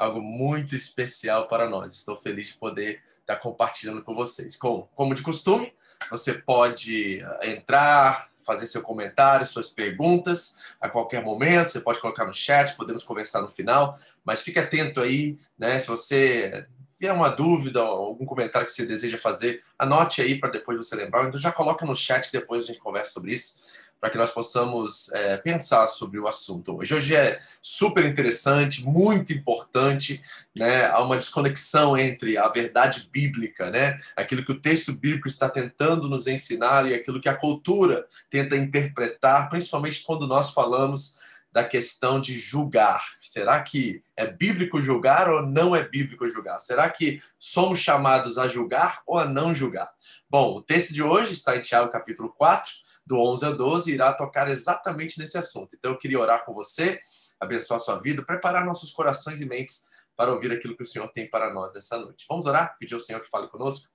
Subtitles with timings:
[0.00, 1.92] algo muito especial para nós.
[1.92, 4.56] Estou feliz de poder estar compartilhando com vocês.
[4.56, 5.74] Como, como de costume,
[6.10, 11.70] você pode eh, entrar, fazer seu comentário, suas perguntas a qualquer momento.
[11.72, 13.94] Você pode colocar no chat, podemos conversar no final.
[14.24, 15.78] Mas fique atento aí, né?
[15.78, 20.78] Se você tiver uma dúvida, algum comentário que você deseja fazer, anote aí para depois
[20.78, 21.26] você lembrar.
[21.26, 23.60] Então já coloca no chat que depois a gente conversa sobre isso
[24.00, 26.94] para que nós possamos é, pensar sobre o assunto hoje.
[26.94, 30.22] Hoje é super interessante, muito importante,
[30.56, 30.86] né?
[30.86, 33.98] Há uma desconexão entre a verdade bíblica, né?
[34.16, 38.56] Aquilo que o texto bíblico está tentando nos ensinar e aquilo que a cultura tenta
[38.56, 41.18] interpretar, principalmente quando nós falamos
[41.52, 43.04] da questão de julgar.
[43.20, 46.58] Será que é bíblico julgar ou não é bíblico julgar?
[46.60, 49.90] Será que somos chamados a julgar ou a não julgar?
[50.28, 52.70] Bom, o texto de hoje está em Tiago capítulo 4,
[53.10, 55.74] do 11 a 12, irá tocar exatamente nesse assunto.
[55.76, 57.00] Então eu queria orar com você,
[57.40, 61.28] abençoar sua vida, preparar nossos corações e mentes para ouvir aquilo que o Senhor tem
[61.28, 62.24] para nós nessa noite.
[62.28, 62.76] Vamos orar?
[62.78, 63.90] Pedir ao Senhor que fale conosco?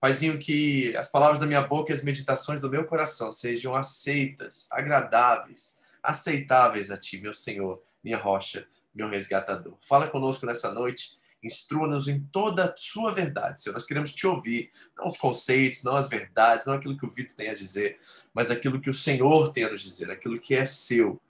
[0.00, 4.66] Paizinho, que as palavras da minha boca e as meditações do meu coração sejam aceitas,
[4.70, 9.76] agradáveis, aceitáveis a Ti, meu Senhor, minha rocha, meu resgatador.
[9.82, 13.74] Fala conosco nessa noite Instrua-nos em toda a sua verdade, Senhor.
[13.74, 17.36] Nós queremos te ouvir, não os conceitos, não as verdades, não aquilo que o Vitor
[17.36, 17.98] tem a dizer,
[18.34, 21.20] mas aquilo que o Senhor tem a nos dizer, aquilo que é seu.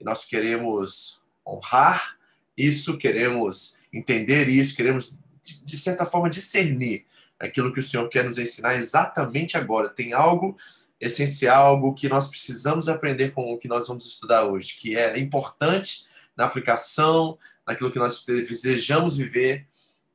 [0.00, 2.18] E nós queremos honrar
[2.56, 7.06] isso, queremos entender isso, queremos, de certa forma, discernir
[7.38, 9.88] aquilo que o Senhor quer nos ensinar exatamente agora.
[9.88, 10.56] Tem algo
[11.00, 15.18] essencial, algo que nós precisamos aprender com o que nós vamos estudar hoje, que é
[15.18, 19.66] importante na aplicação, naquilo que nós desejamos viver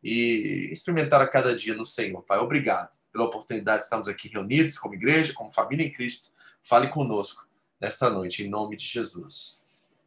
[0.04, 2.24] e experimentar a cada dia no Senhor.
[2.24, 6.32] Pai, obrigado pela oportunidade de estarmos aqui reunidos como igreja, como família em Cristo.
[6.64, 7.48] Fale conosco
[7.80, 9.62] nesta noite, em nome de Jesus.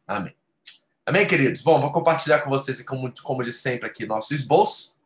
[0.05, 0.35] Amém.
[1.05, 1.61] Amém, queridos?
[1.61, 4.97] Bom, vou compartilhar com vocês, como, como de sempre, aqui nosso esboço.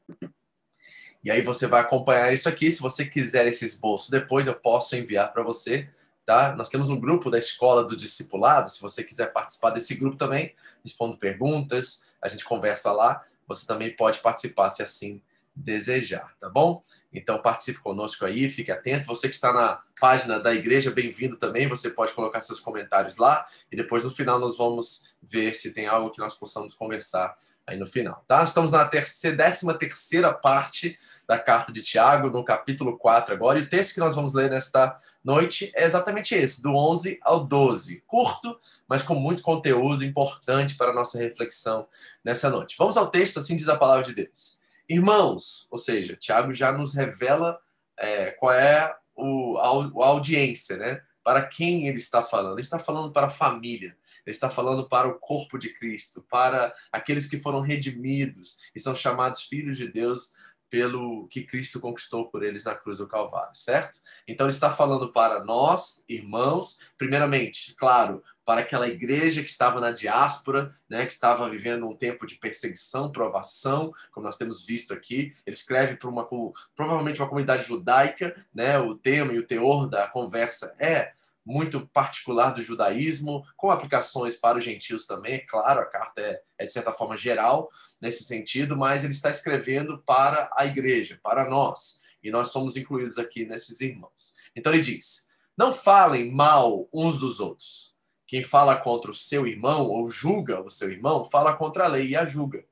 [1.23, 2.72] E aí você vai acompanhar isso aqui.
[2.72, 5.88] Se você quiser esse esboço depois, eu posso enviar para você
[6.25, 6.56] tá?
[6.56, 10.53] Nós temos um grupo da Escola do Discipulado, se você quiser participar desse grupo também,
[10.84, 15.21] respondo perguntas, a gente conversa lá, você também pode participar se assim
[15.55, 16.81] desejar, tá bom?
[17.11, 19.05] Então participe conosco aí, fique atento.
[19.07, 21.67] Você que está na página da igreja, bem-vindo também.
[21.67, 25.87] Você pode colocar seus comentários lá e depois no final nós vamos ver se tem
[25.87, 28.44] algo que nós possamos conversar aí no final, tá?
[28.44, 33.69] Estamos na décima terceira parte da carta de Tiago, no capítulo 4 agora, e o
[33.69, 38.03] texto que nós vamos ler nesta noite é exatamente esse, do 11 ao 12.
[38.05, 41.88] Curto, mas com muito conteúdo importante para a nossa reflexão
[42.23, 42.75] nessa noite.
[42.77, 44.59] Vamos ao texto, assim diz a palavra de Deus.
[44.89, 47.59] Irmãos, ou seja, Tiago já nos revela
[47.97, 51.01] é, qual é o, a, a audiência, né?
[51.23, 52.53] Para quem ele está falando?
[52.53, 53.95] Ele está falando para a família
[54.25, 58.95] ele está falando para o corpo de Cristo, para aqueles que foram redimidos e são
[58.95, 60.33] chamados filhos de Deus
[60.71, 63.99] pelo que Cristo conquistou por eles na cruz do Calvário, certo?
[64.25, 69.91] Então ele está falando para nós, irmãos, primeiramente, claro, para aquela igreja que estava na
[69.91, 75.35] diáspora, né, que estava vivendo um tempo de perseguição, provação, como nós temos visto aqui.
[75.45, 76.27] Ele escreve para uma
[76.73, 78.79] provavelmente uma comunidade judaica, né?
[78.79, 81.11] O tema e o teor da conversa é
[81.46, 86.41] muito particular do judaísmo, com aplicações para os gentios também, é claro, a carta é,
[86.57, 87.69] é, de certa forma geral
[88.00, 93.18] nesse sentido, mas ele está escrevendo para a igreja, para nós, e nós somos incluídos
[93.18, 94.35] aqui nesses irmãos.
[94.56, 97.96] Então ele diz: não falem mal uns dos outros.
[98.28, 102.09] Quem fala contra o seu irmão ou julga o seu irmão, fala contra a lei
[102.09, 102.63] e a julga.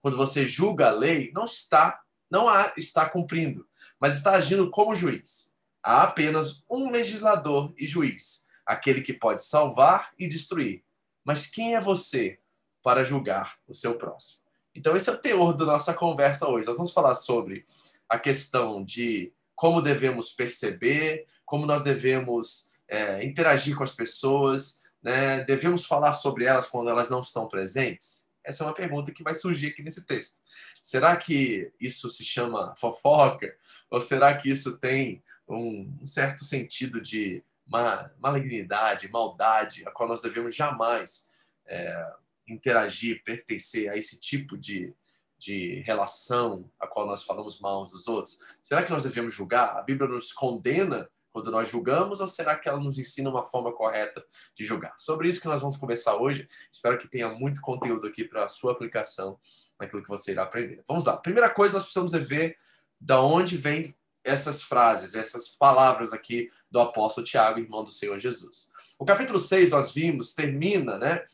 [0.00, 2.00] Quando você julga a lei, não está,
[2.30, 3.66] não a está cumprindo,
[3.98, 10.12] mas está agindo como juiz há apenas um legislador e juiz, aquele que pode salvar
[10.18, 10.82] e destruir.
[11.24, 12.38] Mas quem é você
[12.82, 14.42] para julgar o seu próximo?
[14.74, 16.66] Então, esse é o teor da nossa conversa hoje.
[16.66, 17.66] Nós vamos falar sobre
[18.08, 25.42] a questão de como devemos perceber, como nós devemos é, interagir com as pessoas, né?
[25.44, 28.28] devemos falar sobre elas quando elas não estão presentes?
[28.44, 30.42] Essa é uma pergunta que vai surgir aqui nesse texto.
[30.82, 33.54] Será que isso se chama fofoca?
[33.90, 40.22] Ou será que isso tem um, certo sentido de ma malignidade, maldade, a qual nós
[40.22, 41.30] devemos jamais
[41.66, 42.12] é,
[42.48, 44.94] interagir, pertencer a esse tipo de,
[45.38, 48.40] de relação a qual nós falamos mal uns dos outros?
[48.62, 49.76] Será que nós devemos julgar?
[49.76, 53.72] A Bíblia nos condena quando nós julgamos ou será que ela nos ensina uma forma
[53.72, 54.24] correta
[54.54, 54.94] de julgar?
[54.98, 56.48] Sobre isso que nós vamos conversar hoje.
[56.72, 59.38] Espero que tenha muito conteúdo aqui para a sua aplicação
[59.78, 60.82] naquilo que você irá aprender.
[60.88, 61.16] Vamos lá.
[61.16, 62.56] Primeira coisa, nós precisamos ver
[63.00, 68.70] da onde vem essas frases, essas palavras aqui do apóstolo Tiago, irmão do Senhor Jesus.
[68.98, 71.24] O capítulo 6, nós vimos, termina, né,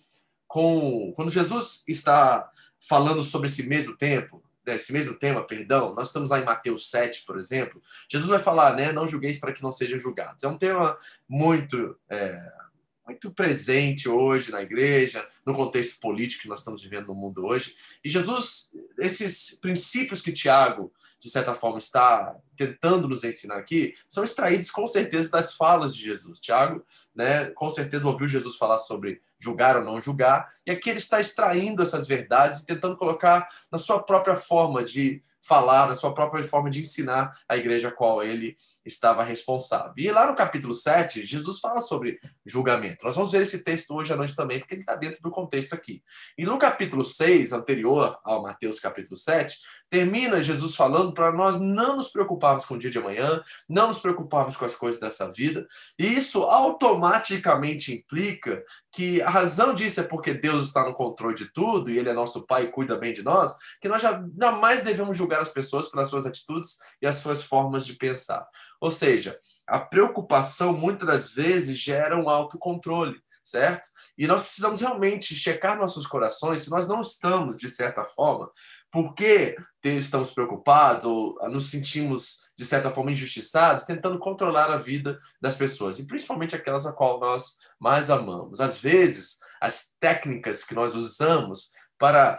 [0.47, 2.51] com quando Jesus está
[2.81, 6.91] falando sobre esse mesmo tempo, né, esse mesmo tema, perdão, nós estamos lá em Mateus
[6.91, 10.45] 7, por exemplo, Jesus vai falar, né, não julgueis para que não sejam julgados.
[10.45, 10.97] É um tema
[11.29, 12.53] muito, é,
[13.07, 17.77] muito presente hoje na igreja, no contexto político que nós estamos vivendo no mundo hoje.
[18.05, 20.93] E Jesus, esses princípios que Tiago,
[21.25, 26.03] de certa forma, está tentando nos ensinar aqui, são extraídos com certeza das falas de
[26.03, 26.39] Jesus.
[26.39, 26.85] Tiago,
[27.15, 31.23] né, com certeza ouviu Jesus falar sobre julgar ou não julgar, e aqui ele está
[31.23, 36.43] extraindo essas verdades e tentando colocar na sua própria forma de falar, na sua própria
[36.43, 39.93] forma de ensinar a igreja a qual ele estava responsável.
[39.97, 43.05] E lá no capítulo 7, Jesus fala sobre julgamento.
[43.05, 45.75] Nós vamos ver esse texto hoje à noite também, porque ele está dentro do contexto
[45.75, 46.03] aqui.
[46.37, 49.59] E no capítulo 6, anterior ao Mateus capítulo 7,
[49.91, 54.01] termina Jesus falando para nós não nos preocuparmos com o dia de amanhã, não nos
[54.01, 55.67] preocuparmos com as coisas dessa vida.
[55.99, 61.53] E isso automaticamente implica que a razão disso é porque Deus está no controle de
[61.53, 65.17] tudo e Ele é nosso Pai e cuida bem de nós, que nós jamais devemos
[65.17, 68.47] julgar as pessoas pelas suas atitudes e as suas formas de pensar.
[68.81, 73.89] Ou seja, a preocupação muitas das vezes gera um autocontrole, certo?
[74.17, 78.51] E nós precisamos realmente checar nossos corações se nós não estamos, de certa forma,
[78.91, 85.57] porque estamos preocupados ou nos sentimos, de certa forma, injustiçados, tentando controlar a vida das
[85.57, 88.61] pessoas, e principalmente aquelas a qual nós mais amamos.
[88.61, 92.39] Às vezes, as técnicas que nós usamos para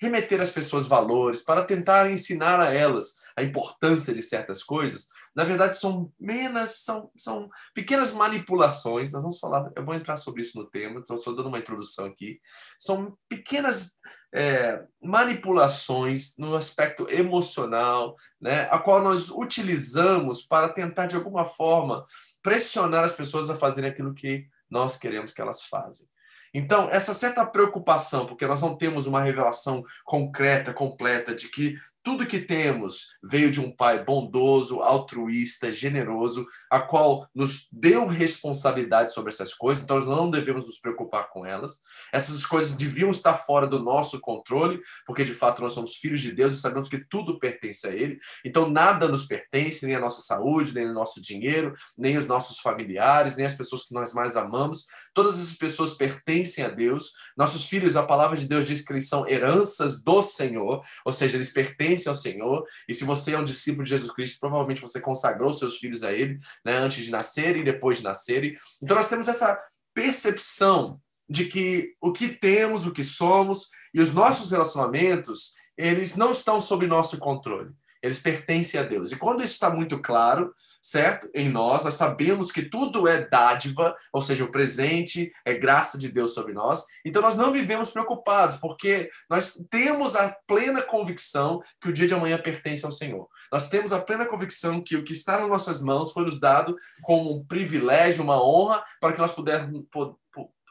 [0.00, 5.42] remeter às pessoas valores, para tentar ensinar a elas a importância de certas coisas, na
[5.42, 9.12] verdade são menos, são, são pequenas manipulações.
[9.12, 12.06] Nós vamos falar, eu vou entrar sobre isso no tema, estou só dando uma introdução
[12.06, 12.40] aqui.
[12.78, 13.98] São pequenas
[14.32, 22.04] é, manipulações no aspecto emocional, né, a qual nós utilizamos para tentar de alguma forma
[22.42, 26.06] pressionar as pessoas a fazerem aquilo que nós queremos que elas façam.
[26.54, 32.26] Então, essa certa preocupação, porque nós não temos uma revelação concreta, completa, de que tudo
[32.26, 39.32] que temos veio de um pai bondoso, altruísta, generoso, a qual nos deu responsabilidade sobre
[39.32, 41.80] essas coisas, então nós não devemos nos preocupar com elas.
[42.12, 46.30] Essas coisas deviam estar fora do nosso controle, porque de fato nós somos filhos de
[46.30, 48.18] Deus e sabemos que tudo pertence a Ele.
[48.44, 52.58] Então nada nos pertence, nem a nossa saúde, nem o nosso dinheiro, nem os nossos
[52.58, 54.84] familiares, nem as pessoas que nós mais amamos.
[55.14, 57.12] Todas essas pessoas pertencem a Deus.
[57.34, 61.38] Nossos filhos, a palavra de Deus diz que eles são heranças do Senhor, ou seja,
[61.38, 62.64] eles pertencem ao Senhor.
[62.88, 66.12] E se você é um discípulo de Jesus Cristo, provavelmente você consagrou seus filhos a
[66.12, 68.56] Ele, né, antes de nascerem e depois de nascerem.
[68.82, 69.58] Então nós temos essa
[69.94, 76.32] percepção de que o que temos, o que somos e os nossos relacionamentos, eles não
[76.32, 77.72] estão sob nosso controle
[78.04, 79.12] eles pertencem a Deus.
[79.12, 81.26] E quando isso está muito claro, certo?
[81.34, 86.12] Em nós, nós sabemos que tudo é dádiva, ou seja, o presente é graça de
[86.12, 86.84] Deus sobre nós.
[87.02, 92.12] Então nós não vivemos preocupados, porque nós temos a plena convicção que o dia de
[92.12, 93.26] amanhã pertence ao Senhor.
[93.50, 96.76] Nós temos a plena convicção que o que está nas nossas mãos foi nos dado
[97.04, 99.34] como um privilégio, uma honra, para que nós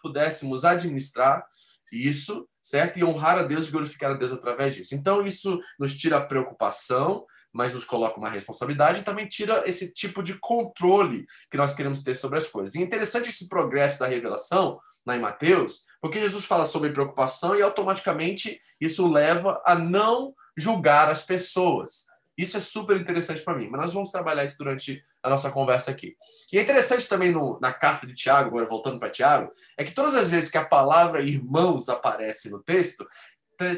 [0.03, 1.44] pudéssemos administrar
[1.91, 2.98] isso certo?
[2.98, 4.95] E honrar a Deus e glorificar a Deus através disso.
[4.95, 9.94] Então, isso nos tira a preocupação, mas nos coloca uma responsabilidade e também tira esse
[9.94, 12.74] tipo de controle que nós queremos ter sobre as coisas.
[12.74, 17.56] E é interessante esse progresso da revelação lá em Mateus, porque Jesus fala sobre preocupação
[17.56, 22.06] e automaticamente isso leva a não julgar as pessoas.
[22.38, 25.89] Isso é super interessante para mim, mas nós vamos trabalhar isso durante a nossa conversa
[25.89, 26.18] aqui.
[26.51, 29.94] E é interessante também no, na carta de Tiago, agora voltando para Tiago, é que
[29.94, 33.07] todas as vezes que a palavra irmãos aparece no texto,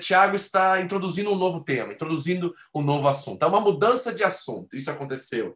[0.01, 3.43] Tiago está introduzindo um novo tema, introduzindo um novo assunto.
[3.43, 4.75] É uma mudança de assunto.
[4.75, 5.55] Isso aconteceu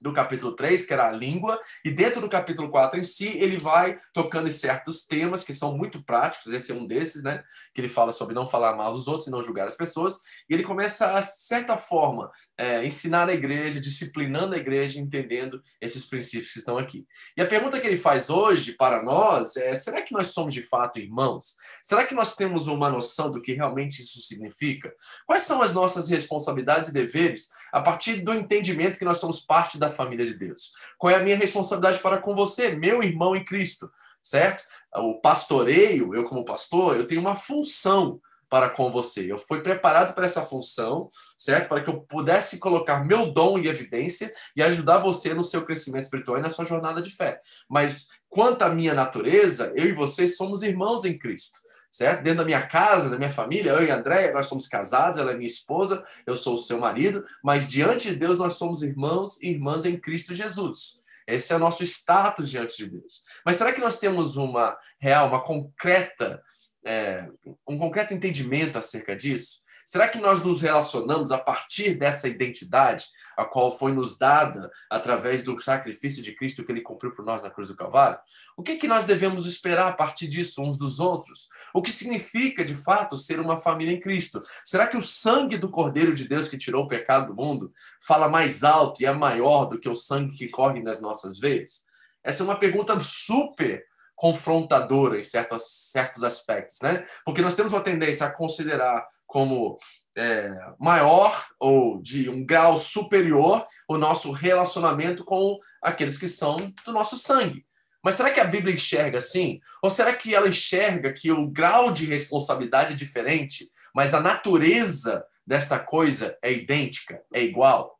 [0.00, 3.56] do capítulo 3, que era a língua, e dentro do capítulo 4 em si, ele
[3.56, 7.42] vai tocando em certos temas que são muito práticos, esse é um desses, né?
[7.74, 10.54] Que ele fala sobre não falar mal dos outros e não julgar as pessoas, e
[10.54, 16.52] ele começa a, certa forma, é, ensinar a igreja, disciplinando a igreja, entendendo esses princípios
[16.52, 17.06] que estão aqui.
[17.36, 20.62] E a pergunta que ele faz hoje para nós é: será que nós somos de
[20.62, 21.56] fato irmãos?
[21.82, 24.92] Será que nós temos uma noção do que realmente isso significa?
[25.26, 29.78] Quais são as nossas responsabilidades e deveres a partir do entendimento que nós somos parte
[29.78, 30.72] da família de Deus.
[30.98, 33.90] Qual é a minha responsabilidade para com você, meu irmão em Cristo,
[34.22, 34.62] certo?
[34.94, 39.30] O pastoreio, eu como pastor, eu tenho uma função para com você.
[39.30, 41.68] Eu fui preparado para essa função, certo?
[41.68, 46.04] Para que eu pudesse colocar meu dom em evidência e ajudar você no seu crescimento
[46.04, 47.40] espiritual e na sua jornada de fé.
[47.68, 51.65] Mas quanto à minha natureza, eu e você somos irmãos em Cristo
[51.96, 52.22] certo?
[52.22, 55.32] Dentro da minha casa, da minha família, eu e a Andréia, nós somos casados, ela
[55.32, 59.40] é minha esposa, eu sou o seu marido, mas diante de Deus nós somos irmãos
[59.40, 61.00] e irmãs em Cristo Jesus.
[61.26, 63.24] Esse é o nosso status diante de Deus.
[63.46, 66.42] Mas será que nós temos uma real, uma concreta
[66.84, 67.28] é,
[67.66, 69.62] um concreto entendimento acerca disso?
[69.82, 75.42] Será que nós nos relacionamos a partir dessa identidade, a qual foi nos dada através
[75.42, 78.18] do sacrifício de Cristo que ele cumpriu por nós na cruz do Calvário?
[78.56, 81.48] O que, que nós devemos esperar a partir disso uns dos outros?
[81.74, 84.40] O que significa, de fato, ser uma família em Cristo?
[84.64, 88.28] Será que o sangue do Cordeiro de Deus que tirou o pecado do mundo fala
[88.28, 91.84] mais alto e é maior do que o sangue que corre nas nossas veias?
[92.24, 93.84] Essa é uma pergunta super
[94.16, 97.06] confrontadora em certos, certos aspectos, né?
[97.24, 99.76] Porque nós temos uma tendência a considerar como
[100.16, 106.92] é, maior ou de um grau superior o nosso relacionamento com aqueles que são do
[106.92, 107.66] nosso sangue.
[108.02, 109.60] Mas será que a Bíblia enxerga assim?
[109.82, 115.24] Ou será que ela enxerga que o grau de responsabilidade é diferente, mas a natureza
[115.46, 117.98] desta coisa é idêntica, é igual?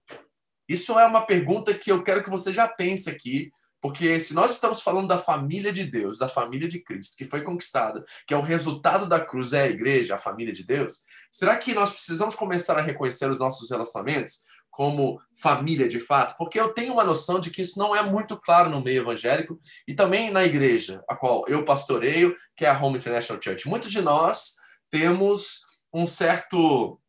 [0.68, 4.54] Isso é uma pergunta que eu quero que você já pense aqui porque se nós
[4.54, 8.36] estamos falando da família de Deus, da família de Cristo, que foi conquistada, que é
[8.36, 12.34] o resultado da cruz, é a igreja, a família de Deus, será que nós precisamos
[12.34, 16.36] começar a reconhecer os nossos relacionamentos como família de fato?
[16.36, 19.58] Porque eu tenho uma noção de que isso não é muito claro no meio evangélico
[19.86, 23.68] e também na igreja, a qual eu pastoreio, que é a Home International Church.
[23.68, 24.56] Muitos de nós
[24.90, 27.00] temos um certo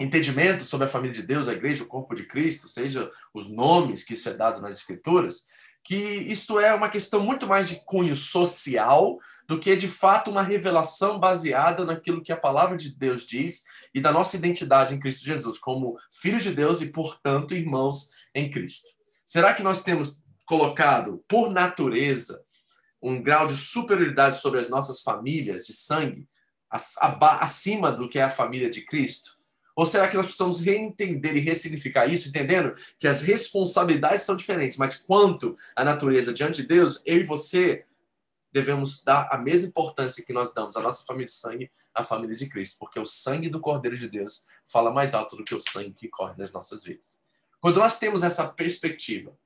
[0.00, 4.02] entendimento sobre a família de Deus, a igreja, o corpo de Cristo, seja os nomes
[4.02, 5.46] que isso é dado nas escrituras,
[5.82, 9.18] que isto é uma questão muito mais de cunho social
[9.48, 14.00] do que de fato uma revelação baseada naquilo que a palavra de Deus diz e
[14.00, 18.88] da nossa identidade em Cristo Jesus, como filhos de Deus e, portanto, irmãos em Cristo.
[19.26, 22.44] Será que nós temos colocado, por natureza,
[23.02, 26.28] um grau de superioridade sobre as nossas famílias de sangue
[26.70, 29.39] acima do que é a família de Cristo?
[29.76, 34.76] Ou será que nós precisamos reentender e ressignificar isso, entendendo que as responsabilidades são diferentes,
[34.76, 37.84] mas quanto à natureza diante de Deus, eu e você
[38.52, 42.34] devemos dar a mesma importância que nós damos à nossa família de sangue, à família
[42.34, 45.60] de Cristo, porque o sangue do Cordeiro de Deus fala mais alto do que o
[45.60, 47.18] sangue que corre nas nossas vidas.
[47.60, 49.36] Quando nós temos essa perspectiva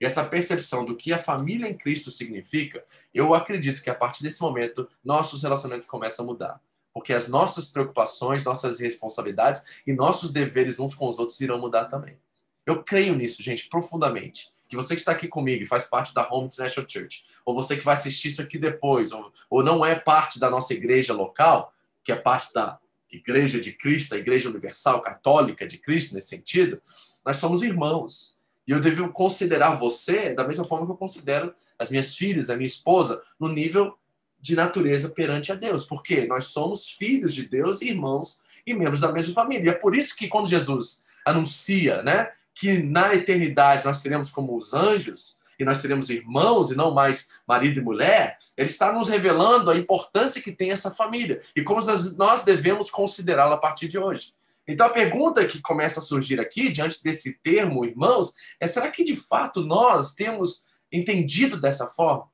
[0.00, 4.22] e essa percepção do que a família em Cristo significa, eu acredito que a partir
[4.22, 6.67] desse momento nossos relacionamentos começam a mudar
[6.98, 11.84] porque as nossas preocupações, nossas responsabilidades e nossos deveres uns com os outros irão mudar
[11.84, 12.18] também.
[12.66, 14.52] Eu creio nisso, gente, profundamente.
[14.68, 17.76] Que você que está aqui comigo e faz parte da Home International Church, ou você
[17.76, 21.72] que vai assistir isso aqui depois, ou, ou não é parte da nossa igreja local,
[22.02, 22.80] que é parte da
[23.12, 26.82] Igreja de Cristo, a Igreja Universal Católica de Cristo, nesse sentido,
[27.24, 28.36] nós somos irmãos.
[28.66, 32.56] E eu devo considerar você da mesma forma que eu considero as minhas filhas, a
[32.56, 33.96] minha esposa, no nível
[34.40, 39.12] de natureza perante a Deus, porque nós somos filhos de Deus, irmãos e membros da
[39.12, 39.66] mesma família.
[39.66, 44.54] E é por isso que quando Jesus anuncia, né, que na eternidade nós seremos como
[44.56, 49.08] os anjos e nós seremos irmãos e não mais marido e mulher, ele está nos
[49.08, 51.80] revelando a importância que tem essa família e como
[52.16, 54.32] nós devemos considerá-la a partir de hoje.
[54.66, 59.02] Então a pergunta que começa a surgir aqui, diante desse termo irmãos, é será que
[59.02, 62.28] de fato nós temos entendido dessa forma?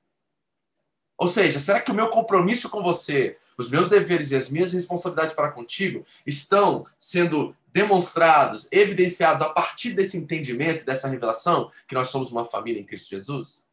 [1.17, 4.73] Ou seja, será que o meu compromisso com você, os meus deveres e as minhas
[4.73, 12.09] responsabilidades para contigo estão sendo demonstrados, evidenciados a partir desse entendimento, dessa revelação que nós
[12.09, 13.65] somos uma família em Cristo Jesus?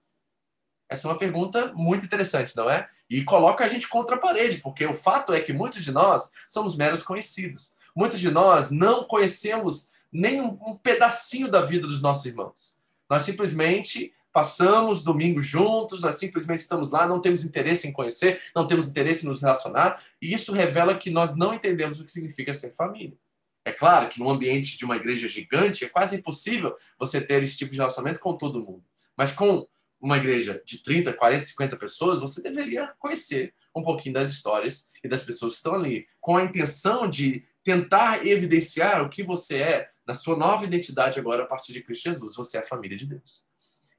[0.90, 2.90] Essa é uma pergunta muito interessante, não é?
[3.10, 6.32] E coloca a gente contra a parede, porque o fato é que muitos de nós
[6.48, 7.76] somos meros conhecidos.
[7.96, 12.78] Muitos de nós não conhecemos nem um pedacinho da vida dos nossos irmãos.
[13.10, 18.66] Nós simplesmente passamos domingo juntos, nós simplesmente estamos lá, não temos interesse em conhecer, não
[18.66, 22.54] temos interesse em nos relacionar, e isso revela que nós não entendemos o que significa
[22.54, 23.18] ser família.
[23.64, 27.58] É claro que num ambiente de uma igreja gigante é quase impossível você ter esse
[27.58, 28.84] tipo de relacionamento com todo mundo.
[29.16, 29.68] Mas com
[30.00, 35.08] uma igreja de 30, 40, 50 pessoas, você deveria conhecer um pouquinho das histórias e
[35.08, 39.92] das pessoas que estão ali, com a intenção de tentar evidenciar o que você é
[40.08, 42.36] na sua nova identidade agora a partir de Cristo Jesus.
[42.36, 43.51] Você é a família de Deus.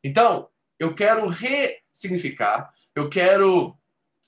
[0.02, 3.76] Então, eu quero ressignificar, eu quero,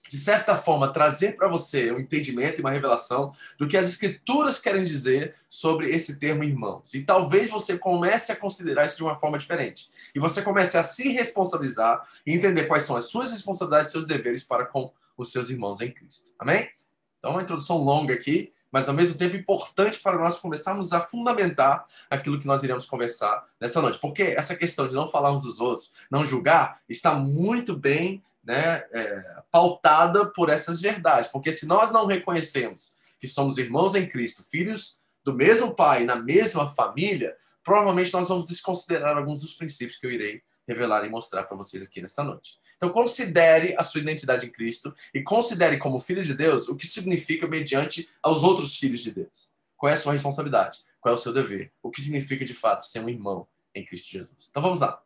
[0.09, 4.61] de certa forma, trazer para você um entendimento e uma revelação do que as Escrituras
[4.61, 6.95] querem dizer sobre esse termo irmãos.
[6.95, 9.88] E talvez você comece a considerar isso de uma forma diferente.
[10.14, 14.07] E você comece a se responsabilizar e entender quais são as suas responsabilidades e seus
[14.07, 16.31] deveres para com os seus irmãos em Cristo.
[16.38, 16.71] Amém?
[17.19, 21.87] Então, uma introdução longa aqui, mas ao mesmo tempo importante para nós começarmos a fundamentar
[22.11, 24.00] aquilo que nós iremos conversar nessa noite.
[24.00, 28.83] Porque essa questão de não falar uns dos outros, não julgar, está muito bem né,
[28.93, 31.31] é, pautada por essas verdades.
[31.31, 36.16] Porque se nós não reconhecemos que somos irmãos em Cristo, filhos do mesmo pai, na
[36.16, 41.45] mesma família, provavelmente nós vamos desconsiderar alguns dos princípios que eu irei revelar e mostrar
[41.45, 42.59] para vocês aqui nesta noite.
[42.76, 46.87] Então, considere a sua identidade em Cristo e considere como filho de Deus o que
[46.87, 49.54] significa mediante aos outros filhos de Deus.
[49.76, 50.78] Qual é a sua responsabilidade?
[51.00, 51.73] Qual é o seu dever?
[51.83, 54.49] O que significa, de fato, ser um irmão em Cristo Jesus?
[54.50, 55.02] Então, vamos lá.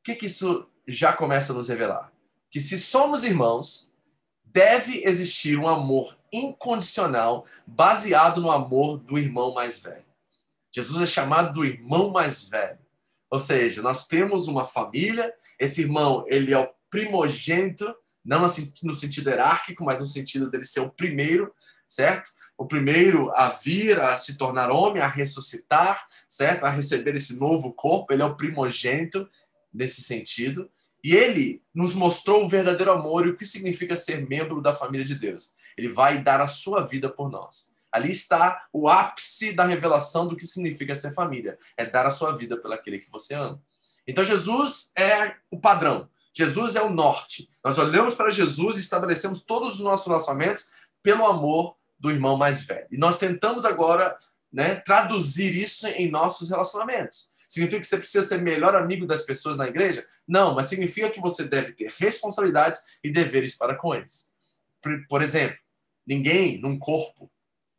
[0.00, 2.12] O que, que isso já começa a nos revelar?
[2.50, 3.92] Que se somos irmãos,
[4.44, 10.04] deve existir um amor incondicional baseado no amor do irmão mais velho.
[10.72, 12.78] Jesus é chamado do irmão mais velho.
[13.30, 19.28] Ou seja, nós temos uma família, esse irmão, ele é o primogênito, não no sentido
[19.28, 21.54] hierárquico, mas no sentido dele ser o primeiro,
[21.86, 22.30] certo?
[22.56, 26.64] O primeiro a vir, a se tornar homem, a ressuscitar, certo?
[26.64, 29.28] A receber esse novo corpo, ele é o primogênito
[29.72, 30.70] nesse sentido.
[31.02, 35.04] E ele nos mostrou o verdadeiro amor e o que significa ser membro da família
[35.04, 35.54] de Deus.
[35.76, 37.74] Ele vai dar a sua vida por nós.
[37.90, 41.56] Ali está o ápice da revelação do que significa ser família.
[41.76, 43.60] É dar a sua vida pelo aquele que você ama.
[44.10, 46.08] Então Jesus é o padrão.
[46.32, 47.48] Jesus é o norte.
[47.64, 50.70] Nós olhamos para Jesus e estabelecemos todos os nossos relacionamentos
[51.02, 52.86] pelo amor do irmão mais velho.
[52.90, 54.16] E nós tentamos agora
[54.52, 57.30] né, traduzir isso em nossos relacionamentos.
[57.48, 60.06] Significa que você precisa ser melhor amigo das pessoas na igreja?
[60.26, 64.32] Não, mas significa que você deve ter responsabilidades e deveres para com eles.
[65.08, 65.58] Por, exemplo,
[66.06, 67.30] ninguém num corpo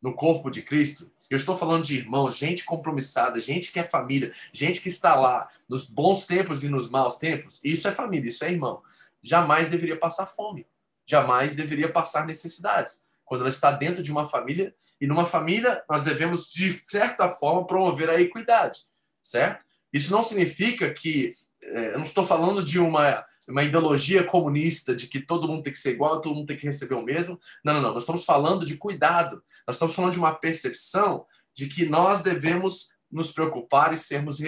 [0.02, 4.34] no corpo de Cristo, eu estou falando de irmãos, gente compromissada, gente que é família,
[4.52, 7.58] gente que está lá nos bons tempos e nos maus tempos.
[7.64, 8.82] Isso é família, isso é irmão.
[9.22, 10.66] Jamais deveria passar fome,
[11.06, 13.06] jamais deveria passar necessidades.
[13.24, 17.66] Quando ela está dentro de uma família, e numa família nós devemos, de certa forma,
[17.66, 18.80] promover a equidade,
[19.22, 19.64] certo?
[19.92, 21.30] Isso não significa que.
[21.62, 25.72] É, eu não estou falando de uma uma ideologia comunista de que todo mundo tem
[25.72, 27.40] que ser igual, todo mundo tem que receber o mesmo.
[27.64, 27.94] Não, não, não.
[27.94, 29.42] Nós estamos falando de cuidado.
[29.66, 34.38] Nós estamos falando de uma percepção de que nós devemos nos preocupar e sermos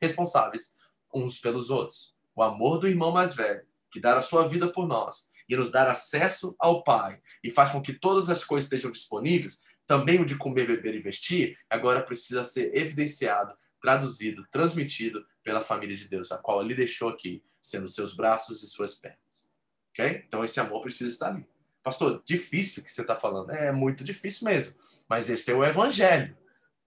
[0.00, 0.76] responsáveis
[1.12, 2.14] uns pelos outros.
[2.34, 5.70] O amor do irmão mais velho, que dá a sua vida por nós e nos
[5.70, 10.24] dar acesso ao Pai e faz com que todas as coisas estejam disponíveis, também o
[10.24, 16.32] de comer, beber e vestir, agora precisa ser evidenciado, traduzido, transmitido pela família de Deus,
[16.32, 19.52] a qual ele deixou aqui, sendo seus braços e suas pernas.
[19.90, 20.24] Ok?
[20.26, 21.46] Então esse amor precisa estar ali.
[21.82, 23.50] Pastor, difícil que você está falando.
[23.50, 24.74] É muito difícil mesmo.
[25.08, 26.36] Mas esse é o evangelho.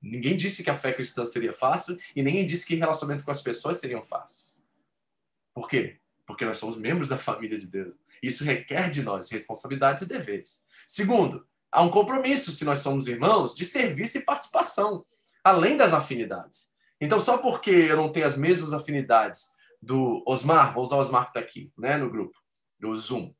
[0.02, 3.42] Ninguém disse que a fé cristã seria fácil e ninguém disse que relacionamento com as
[3.42, 4.64] pessoas seriam fáceis.
[5.54, 6.00] Por quê?
[6.26, 7.96] Porque nós somos membros da família de Deus.
[8.22, 10.66] Isso requer de nós responsabilidades e deveres.
[10.86, 15.06] Segundo, há um compromisso, se nós somos irmãos, de serviço e participação,
[15.44, 16.76] além das afinidades.
[17.02, 21.24] Então, só porque eu não tenho as mesmas afinidades do Osmar, vou usar o Osmar
[21.24, 22.38] que está aqui, né, no grupo,
[22.80, 23.34] do Zoom.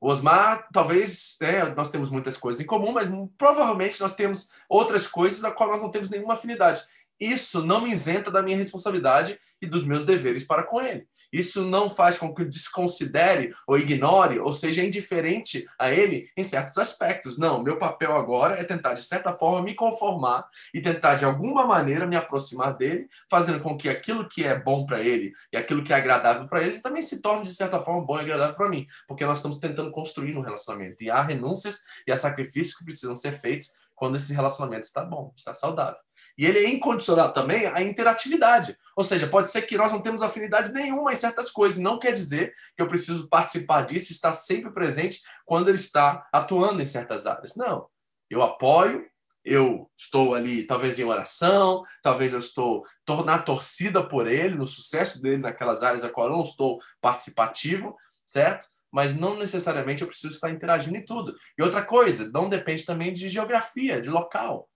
[0.00, 5.06] O Osmar, talvez, né, nós temos muitas coisas em comum, mas provavelmente nós temos outras
[5.06, 6.82] coisas a qual nós não temos nenhuma afinidade.
[7.20, 11.06] Isso não me isenta da minha responsabilidade e dos meus deveres para com ele.
[11.32, 16.76] Isso não faz com que desconsidere ou ignore ou seja indiferente a ele em certos
[16.78, 17.38] aspectos.
[17.38, 21.66] Não, meu papel agora é tentar, de certa forma, me conformar e tentar, de alguma
[21.66, 25.82] maneira, me aproximar dele, fazendo com que aquilo que é bom para ele e aquilo
[25.82, 28.68] que é agradável para ele também se torne, de certa forma, bom e agradável para
[28.68, 28.86] mim.
[29.08, 31.02] Porque nós estamos tentando construir um relacionamento.
[31.02, 35.32] E há renúncias e há sacrifícios que precisam ser feitos quando esse relacionamento está bom,
[35.36, 36.00] está saudável.
[36.36, 38.76] E ele é incondicional também à interatividade.
[38.96, 41.78] Ou seja, pode ser que nós não temos afinidade nenhuma em certas coisas.
[41.78, 46.82] Não quer dizer que eu preciso participar disso, estar sempre presente quando ele está atuando
[46.82, 47.56] em certas áreas.
[47.56, 47.86] Não.
[48.30, 49.06] Eu apoio,
[49.44, 52.86] eu estou ali, talvez em oração, talvez eu estou
[53.24, 57.96] na torcida por ele, no sucesso dele naquelas áreas a qual eu não estou participativo,
[58.26, 58.66] certo?
[58.90, 61.34] Mas não necessariamente eu preciso estar interagindo em tudo.
[61.58, 64.68] E outra coisa, não depende também de geografia, de local.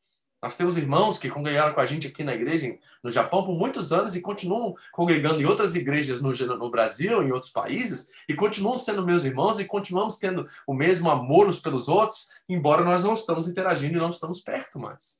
[0.46, 3.92] Nós temos irmãos que congregaram com a gente aqui na igreja no Japão por muitos
[3.92, 8.76] anos e continuam congregando em outras igrejas no, no Brasil, em outros países, e continuam
[8.76, 13.14] sendo meus irmãos e continuamos tendo o mesmo amor uns pelos outros, embora nós não
[13.14, 15.18] estamos interagindo e não estamos perto mais.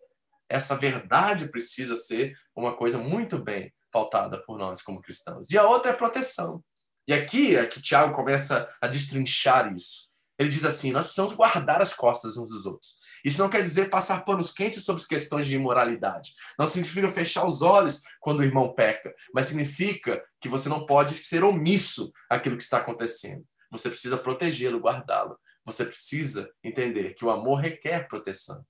[0.49, 5.51] Essa verdade precisa ser uma coisa muito bem pautada por nós como cristãos.
[5.51, 6.62] E a outra é proteção.
[7.09, 10.07] E aqui é que Tiago começa a destrinchar isso.
[10.39, 13.05] Ele diz assim: nós precisamos guardar as costas uns dos outros.
[13.27, 16.33] Isso não quer dizer passar panos quentes sobre questões de imoralidade.
[16.57, 21.17] Não significa fechar os olhos quando o irmão peca, mas significa que você não pode
[21.17, 23.45] ser omisso àquilo que está acontecendo.
[23.69, 25.37] Você precisa protegê-lo, guardá-lo.
[25.65, 28.65] Você precisa entender que o amor requer proteção.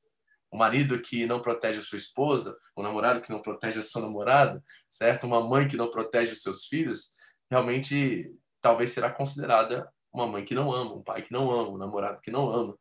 [0.51, 4.01] O marido que não protege a sua esposa, o namorado que não protege a sua
[4.01, 5.27] namorada, certo?
[5.27, 7.15] Uma mãe que não protege os seus filhos,
[7.51, 11.77] realmente talvez será considerada uma mãe que não ama, um pai que não ama, um
[11.77, 12.75] namorado que não ama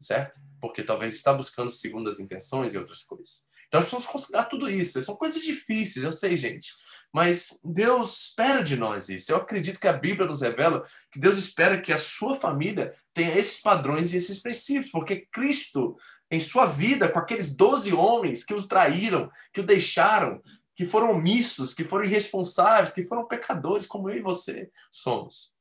[0.00, 0.38] certo?
[0.60, 3.48] Porque talvez está buscando segundas intenções e outras coisas.
[3.68, 5.00] Então, nós precisamos considerar tudo isso.
[5.02, 6.72] São coisas difíceis, eu sei, gente.
[7.12, 9.30] Mas Deus espera de nós isso.
[9.30, 13.36] Eu acredito que a Bíblia nos revela que Deus espera que a sua família tenha
[13.36, 15.96] esses padrões e esses princípios, porque Cristo,
[16.30, 20.40] em sua vida, com aqueles doze homens que os traíram, que o deixaram,
[20.74, 25.54] que foram omissos, que foram irresponsáveis, que foram pecadores, como eu e você somos.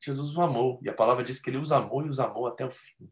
[0.00, 2.64] Jesus os amou, e a palavra diz que ele os amou e os amou até
[2.64, 3.10] o fim.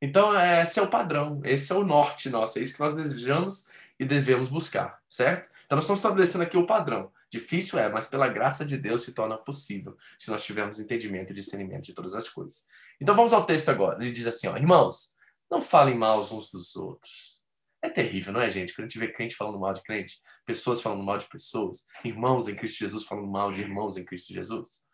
[0.00, 3.66] Então, esse é o padrão, esse é o norte nosso, é isso que nós desejamos
[3.98, 5.50] e devemos buscar, certo?
[5.64, 7.10] Então, nós estamos estabelecendo aqui o padrão.
[7.30, 11.34] Difícil é, mas pela graça de Deus se torna possível se nós tivermos entendimento e
[11.34, 12.66] discernimento de todas as coisas.
[13.00, 14.02] Então, vamos ao texto agora.
[14.02, 15.12] Ele diz assim: ó, Irmãos,
[15.50, 17.42] não falem mal uns dos outros.
[17.82, 18.74] É terrível, não é, gente?
[18.74, 22.48] Quando a gente vê crente falando mal de crente, pessoas falando mal de pessoas, irmãos
[22.48, 24.84] em Cristo Jesus falando mal de irmãos em Cristo Jesus,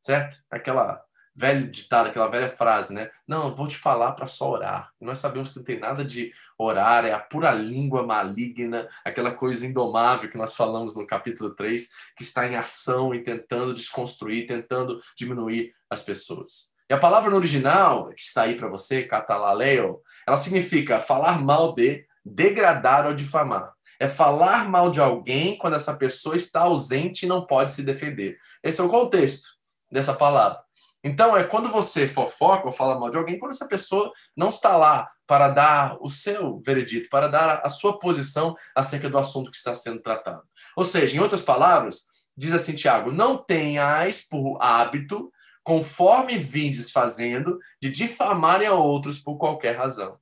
[0.00, 0.36] certo?
[0.50, 1.00] Aquela
[1.34, 3.10] velho ditado, aquela velha frase, né?
[3.26, 4.90] Não, eu vou te falar para só orar.
[5.00, 9.66] Nós sabemos que não tem nada de orar, é a pura língua maligna, aquela coisa
[9.66, 15.00] indomável que nós falamos no capítulo 3, que está em ação e tentando desconstruir, tentando
[15.16, 16.70] diminuir as pessoas.
[16.88, 21.72] E a palavra no original, que está aí para você, catalaleo, ela significa falar mal
[21.72, 23.72] de, degradar ou difamar.
[23.98, 28.38] É falar mal de alguém quando essa pessoa está ausente e não pode se defender.
[28.62, 29.50] Esse é o contexto
[29.90, 30.58] dessa palavra.
[31.02, 34.76] Então, é quando você fofoca ou fala mal de alguém, quando essa pessoa não está
[34.76, 39.56] lá para dar o seu veredito, para dar a sua posição acerca do assunto que
[39.56, 40.42] está sendo tratado.
[40.76, 45.32] Ou seja, em outras palavras, diz assim Tiago: não tenhais por hábito,
[45.62, 50.18] conforme vindes fazendo, de difamarem a outros por qualquer razão.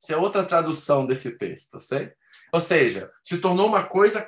[0.00, 2.12] Isso é outra tradução desse texto, sei?
[2.52, 4.22] Ou seja, se tornou uma coisa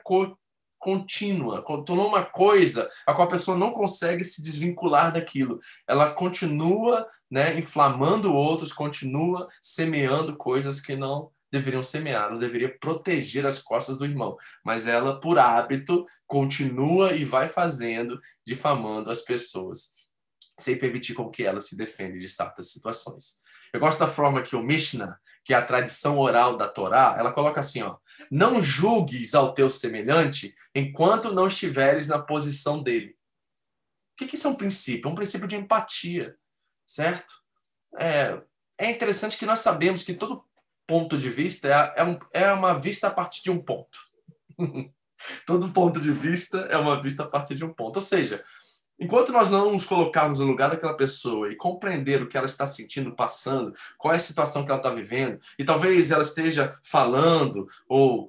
[0.85, 5.59] contínua, tornou uma coisa a qual a pessoa não consegue se desvincular daquilo.
[5.88, 13.47] Ela continua né, inflamando outros, continua semeando coisas que não deveriam semear, não deveria proteger
[13.47, 19.94] as costas do irmão, mas ela, por hábito, continua e vai fazendo, difamando as pessoas,
[20.59, 23.40] sem permitir com que elas se defendam de certas situações.
[23.73, 27.33] Eu gosto da forma que o Mishnah que é a tradição oral da Torá, ela
[27.33, 27.96] coloca assim, ó:
[28.30, 33.16] "Não julgues ao teu semelhante enquanto não estiveres na posição dele".
[34.14, 35.09] O que, que isso é um princípio?
[35.09, 36.37] É um princípio de empatia,
[36.87, 37.33] certo?
[37.98, 38.40] É,
[38.78, 40.44] é interessante que nós sabemos que todo
[40.87, 43.98] ponto de vista é, é, um, é uma vista a partir de um ponto.
[45.46, 47.96] todo ponto de vista é uma vista a partir de um ponto.
[47.96, 48.44] Ou seja,
[48.98, 52.66] Enquanto nós não nos colocarmos no lugar daquela pessoa e compreender o que ela está
[52.66, 57.66] sentindo, passando, qual é a situação que ela está vivendo, e talvez ela esteja falando
[57.88, 58.28] ou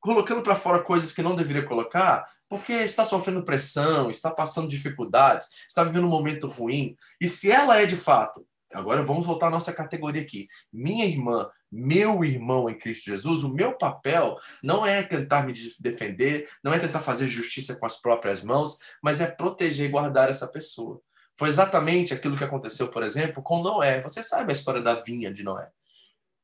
[0.00, 5.50] colocando para fora coisas que não deveria colocar, porque está sofrendo pressão, está passando dificuldades,
[5.68, 9.50] está vivendo um momento ruim, e se ela é de fato Agora vamos voltar à
[9.50, 10.46] nossa categoria aqui.
[10.72, 16.48] Minha irmã, meu irmão em Cristo Jesus, o meu papel não é tentar me defender,
[16.62, 20.46] não é tentar fazer justiça com as próprias mãos, mas é proteger e guardar essa
[20.46, 21.00] pessoa.
[21.36, 24.00] Foi exatamente aquilo que aconteceu, por exemplo, com Noé.
[24.02, 25.68] Você sabe a história da vinha de Noé.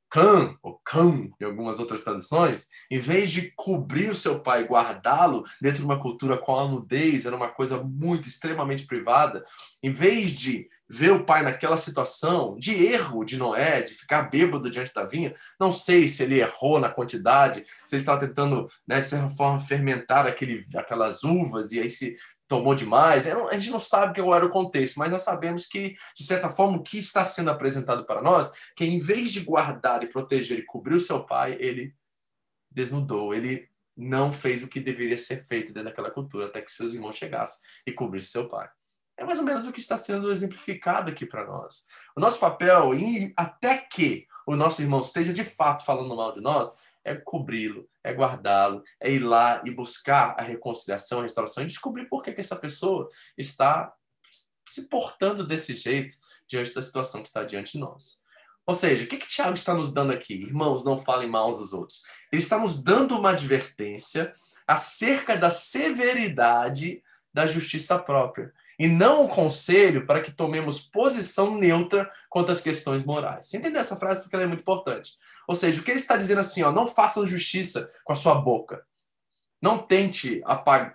[0.09, 4.67] Cã, ou Cã, em algumas outras traduções, em vez de cobrir o seu pai e
[4.67, 9.45] guardá-lo dentro de uma cultura com a nudez, era uma coisa muito, extremamente privada,
[9.83, 14.71] em vez de ver o pai naquela situação de erro de Noé, de ficar bêbado
[14.71, 19.01] diante da vinha, não sei se ele errou na quantidade, se ele estava tentando, né,
[19.01, 22.17] de certa forma, fermentar aquele, aquelas uvas e aí se
[22.49, 23.27] tomou demais.
[23.27, 26.79] A gente não sabe qual era o contexto, mas nós sabemos que, de certa forma,
[26.79, 30.65] o que está sendo apresentado para nós, que em vez de guardar e proteger e
[30.65, 31.95] cobrir o seu pai, ele
[32.71, 36.93] desnudou, ele não fez o que deveria ser feito dentro daquela cultura até que seus
[36.93, 38.69] irmãos chegassem e cobrissem seu pai.
[39.17, 41.87] É mais ou menos o que está sendo exemplificado aqui para nós.
[42.15, 42.91] O nosso papel,
[43.35, 46.71] até que o nosso irmão esteja de fato falando mal de nós,
[47.07, 52.07] é cobri-lo, é guardá-lo, é ir lá e buscar a reconciliação, a restauração e descobrir
[52.07, 53.93] por que, que essa pessoa está
[54.69, 56.17] se portando desse jeito
[56.49, 58.23] diante da situação que está diante de nós.
[58.67, 60.35] Ou seja, o que, que Tiago está nos dando aqui?
[60.35, 62.03] Irmãos, não falem mal uns dos outros.
[62.33, 64.33] Ele está nos dando uma advertência
[64.67, 67.01] acerca da severidade
[67.33, 73.05] da justiça própria e não um conselho para que tomemos posição neutra quanto às questões
[73.05, 73.47] morais.
[73.47, 75.13] Você entendeu essa frase porque ela é muito importante.
[75.49, 78.35] Ou seja, o que ele está dizendo assim, ó, não façam justiça com a sua
[78.35, 78.85] boca.
[79.63, 80.43] Não tente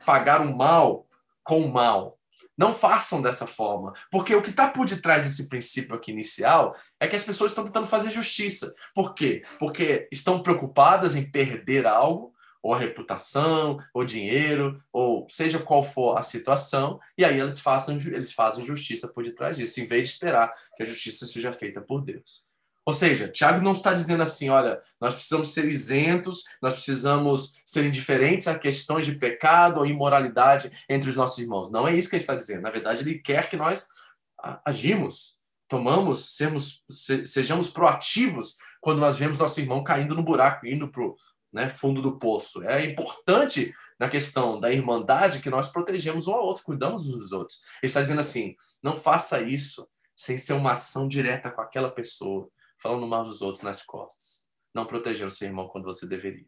[0.05, 1.07] pagar o mal
[1.43, 2.17] com o mal.
[2.57, 3.93] Não façam dessa forma.
[4.11, 7.65] Porque o que está por detrás desse princípio aqui inicial é que as pessoas estão
[7.65, 8.73] tentando fazer justiça.
[8.93, 9.41] Por quê?
[9.57, 16.17] Porque estão preocupadas em perder algo, ou a reputação, ou dinheiro, ou seja qual for
[16.17, 20.13] a situação, e aí eles, façam, eles fazem justiça por detrás disso, em vez de
[20.13, 22.45] esperar que a justiça seja feita por Deus.
[22.91, 27.85] Ou seja, Tiago não está dizendo assim, olha, nós precisamos ser isentos, nós precisamos ser
[27.85, 31.71] indiferentes a questões de pecado ou imoralidade entre os nossos irmãos.
[31.71, 32.63] Não é isso que ele está dizendo.
[32.63, 33.87] Na verdade, ele quer que nós
[34.65, 35.37] agimos,
[35.69, 36.83] tomamos, sermos,
[37.25, 41.15] sejamos proativos quando nós vemos nosso irmão caindo no buraco, indo para o
[41.53, 42.61] né, fundo do poço.
[42.61, 47.31] É importante na questão da irmandade que nós protegemos um ao outro, cuidamos uns dos
[47.31, 47.61] outros.
[47.81, 52.51] Ele está dizendo assim: não faça isso sem ser uma ação direta com aquela pessoa
[52.81, 56.47] falando mal dos outros nas costas, não protegendo seu irmão quando você deveria.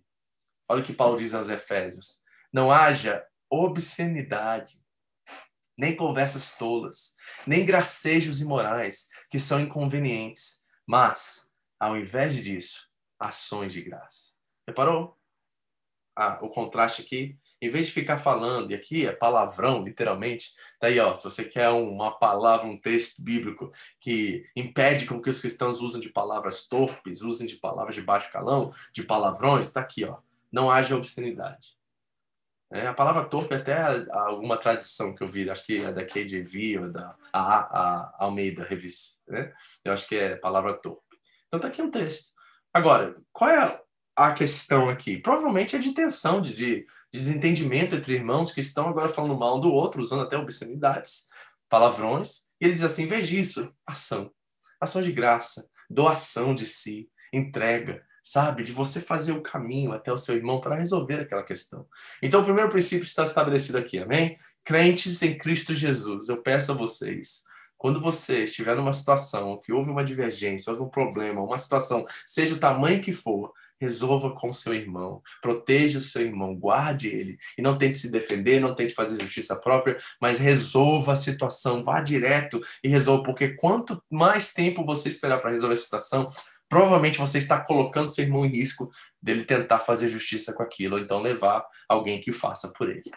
[0.67, 4.83] Olha o que Paulo diz aos Efésios: não haja obscenidade,
[5.77, 7.15] nem conversas tolas,
[7.45, 14.37] nem gracejos imorais que são inconvenientes, mas, ao invés disso, ações de graça.
[14.67, 15.17] Reparou?
[16.15, 20.87] Ah, o contraste aqui em vez de ficar falando, e aqui é palavrão, literalmente, tá
[20.87, 25.39] aí, ó, se você quer uma palavra, um texto bíblico que impede com que os
[25.39, 30.03] cristãos usem de palavras torpes, usem de palavras de baixo calão, de palavrões, tá aqui,
[30.03, 30.17] ó.
[30.51, 31.77] Não haja obscenidade.
[32.69, 36.03] É, a palavra torpe é até alguma tradição que eu vi, acho que é da
[36.03, 39.53] KJV ou da a, a Almeida Revista, né?
[39.85, 41.17] Eu acho que é palavra torpe.
[41.47, 42.31] Então tá aqui um texto.
[42.73, 43.79] Agora, qual é
[44.15, 45.17] a questão aqui?
[45.17, 49.59] Provavelmente é de tensão, de, de desentendimento entre irmãos que estão agora falando mal um
[49.59, 51.27] do outro, usando até obscenidades,
[51.69, 52.47] palavrões.
[52.59, 54.31] E ele diz assim: veja isso, ação.
[54.81, 58.63] Ação de graça, doação de si, entrega, sabe?
[58.63, 61.87] De você fazer o caminho até o seu irmão para resolver aquela questão.
[62.21, 64.37] Então, o primeiro princípio está estabelecido aqui, amém?
[64.63, 67.43] Crentes em Cristo Jesus, eu peço a vocês,
[67.77, 72.55] quando você estiver numa situação que houve uma divergência, houve um problema, uma situação, seja
[72.55, 77.61] o tamanho que for, resolva com seu irmão, proteja o seu irmão, guarde ele e
[77.61, 82.61] não tente se defender, não tente fazer justiça própria, mas resolva a situação, vá direto
[82.83, 86.29] e resolva, porque quanto mais tempo você esperar para resolver a situação,
[86.69, 88.89] provavelmente você está colocando seu irmão em risco
[89.21, 93.11] dele tentar fazer justiça com aquilo, ou então levar alguém que faça por ele.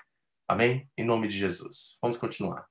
[0.48, 0.88] Amém?
[0.96, 1.96] Em nome de Jesus.
[2.00, 2.66] Vamos continuar.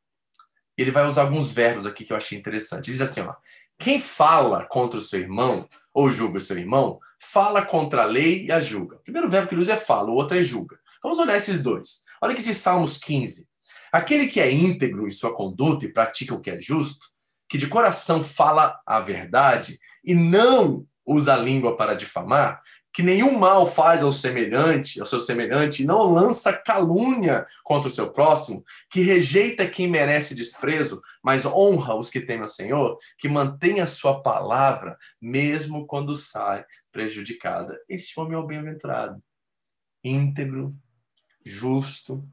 [0.77, 2.89] Ele vai usar alguns verbos aqui que eu achei interessante.
[2.89, 3.33] Ele diz assim, ó,
[3.77, 6.99] quem fala contra o seu irmão ou julga o seu irmão,
[7.31, 8.97] fala contra a lei e a julga.
[8.97, 10.77] O primeiro verbo que ele usa é fala, o outro é julga.
[11.01, 12.03] Vamos olhar esses dois.
[12.21, 13.47] Olha que diz Salmos 15.
[13.91, 17.07] Aquele que é íntegro em sua conduta e pratica o que é justo,
[17.49, 22.61] que de coração fala a verdade e não usa a língua para difamar,
[22.95, 27.91] que nenhum mal faz ao semelhante, ao seu semelhante, e não lança calúnia contra o
[27.91, 33.27] seu próximo, que rejeita quem merece desprezo, mas honra os que temem ao Senhor, que
[33.27, 36.63] mantém a sua palavra, mesmo quando sai
[36.95, 37.77] prejudicada.
[37.89, 39.21] Este homem é o bem-aventurado,
[40.01, 40.73] íntegro,
[41.43, 42.25] justo,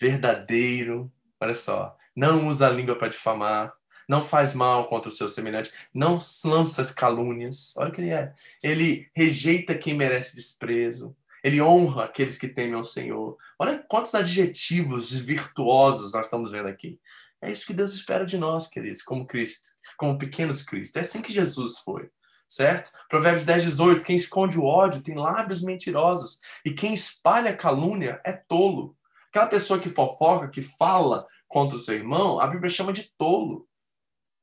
[0.00, 3.72] verdadeiro, olha só, não usa a língua para difamar,
[4.08, 7.72] não faz mal contra o seu semelhante, não lança as calúnias.
[7.76, 8.34] Olha o que ele é.
[8.62, 11.16] Ele rejeita quem merece desprezo.
[11.42, 13.38] Ele honra aqueles que temem ao Senhor.
[13.58, 16.98] Olha quantos adjetivos virtuosos nós estamos vendo aqui.
[17.40, 20.96] É isso que Deus espera de nós, queridos, como Cristo, como pequenos Cristo.
[20.96, 22.10] É assim que Jesus foi,
[22.54, 22.90] certo?
[23.08, 24.04] Provérbios 10, 18.
[24.04, 28.96] Quem esconde o ódio tem lábios mentirosos, e quem espalha calúnia é tolo.
[29.28, 33.66] Aquela pessoa que fofoca, que fala contra o seu irmão, a Bíblia chama de tolo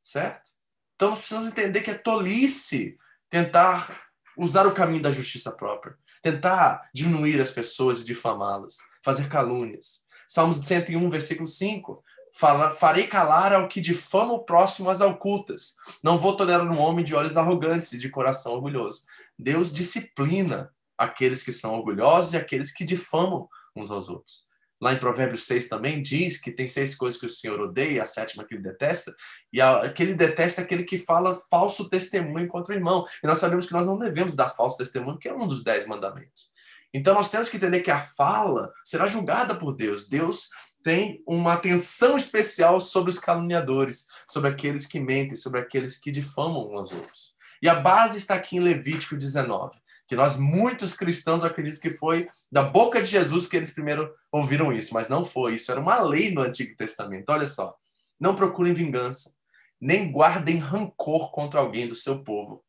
[0.01, 0.49] certo?
[0.95, 2.97] Então nós precisamos entender que é tolice
[3.29, 4.01] tentar
[4.37, 10.07] usar o caminho da justiça própria, tentar diminuir as pessoas e difamá-las, fazer calúnias.
[10.27, 12.03] Salmos 101, versículo 5.
[12.33, 15.75] Farei calar ao que difama o próximo às ocultas.
[16.03, 19.05] Não vou tolerar um homem de olhos arrogantes e de coração orgulhoso.
[19.37, 24.97] Deus disciplina aqueles que são orgulhosos e aqueles que difamam uns aos outros lá em
[24.97, 28.55] Provérbios 6 também diz que tem seis coisas que o Senhor odeia, a sétima que
[28.55, 29.15] ele detesta,
[29.53, 33.05] e aquele detesta é aquele que fala falso testemunho contra o irmão.
[33.23, 35.85] E nós sabemos que nós não devemos dar falso testemunho, que é um dos dez
[35.85, 36.49] mandamentos.
[36.91, 40.09] Então nós temos que entender que a fala será julgada por Deus.
[40.09, 40.49] Deus
[40.83, 46.67] tem uma atenção especial sobre os caluniadores, sobre aqueles que mentem, sobre aqueles que difamam
[46.69, 47.35] uns aos outros.
[47.61, 49.77] E a base está aqui em Levítico 19
[50.11, 54.73] que nós, muitos cristãos, acreditam que foi da boca de Jesus que eles primeiro ouviram
[54.73, 55.53] isso, mas não foi.
[55.53, 57.29] Isso era uma lei no Antigo Testamento.
[57.29, 57.77] Olha só.
[58.19, 59.37] Não procurem vingança,
[59.79, 62.61] nem guardem rancor contra alguém do seu povo,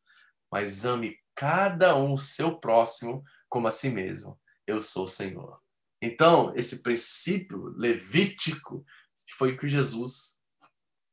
[0.49, 4.39] mas ame cada um o seu próximo como a si mesmo.
[4.65, 5.62] Eu sou o Senhor.
[6.05, 8.85] Então, esse princípio levítico
[9.37, 10.37] foi o que Jesus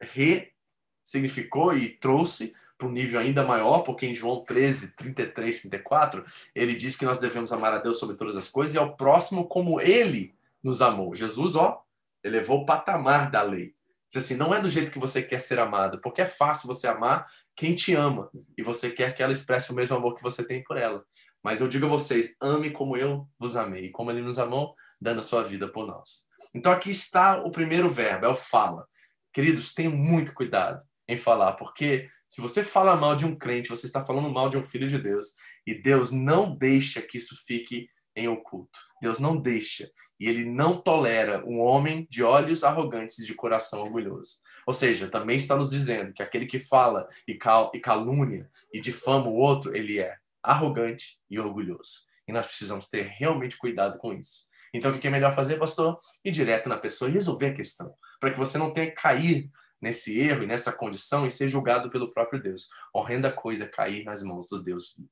[0.00, 6.74] ressignificou e trouxe para um nível ainda maior, porque em João 13, 33, 34, ele
[6.74, 9.80] diz que nós devemos amar a Deus sobre todas as coisas e ao próximo como
[9.80, 11.14] ele nos amou.
[11.14, 11.84] Jesus, ó,
[12.24, 13.76] elevou o patamar da lei.
[14.08, 16.88] Diz assim, não é do jeito que você quer ser amado, porque é fácil você
[16.88, 20.44] amar quem te ama e você quer que ela expresse o mesmo amor que você
[20.44, 21.06] tem por ela.
[21.42, 25.20] Mas eu digo a vocês, ame como eu vos amei, como ele nos amou, dando
[25.20, 26.28] a sua vida por nós.
[26.54, 28.86] Então aqui está o primeiro verbo, é o fala.
[29.32, 33.86] Queridos, tenham muito cuidado em falar, porque se você fala mal de um crente, você
[33.86, 35.34] está falando mal de um filho de Deus,
[35.66, 38.78] e Deus não deixa que isso fique em oculto.
[39.00, 39.90] Deus não deixa.
[40.18, 44.36] E ele não tolera um homem de olhos arrogantes e de coração orgulhoso.
[44.66, 48.80] Ou seja, também está nos dizendo que aquele que fala e, cal e calúnia e
[48.80, 52.06] difama o outro, ele é arrogante e orgulhoso.
[52.26, 54.48] E nós precisamos ter realmente cuidado com isso.
[54.72, 55.98] Então, o que é melhor fazer, pastor?
[56.24, 59.50] Ir direto na pessoa e resolver a questão, para que você não tenha que cair
[59.80, 62.68] nesse erro e nessa condição e ser julgado pelo próprio Deus.
[62.92, 65.10] Horrenda coisa é cair nas mãos do Deus vivo.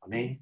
[0.00, 0.40] Amém?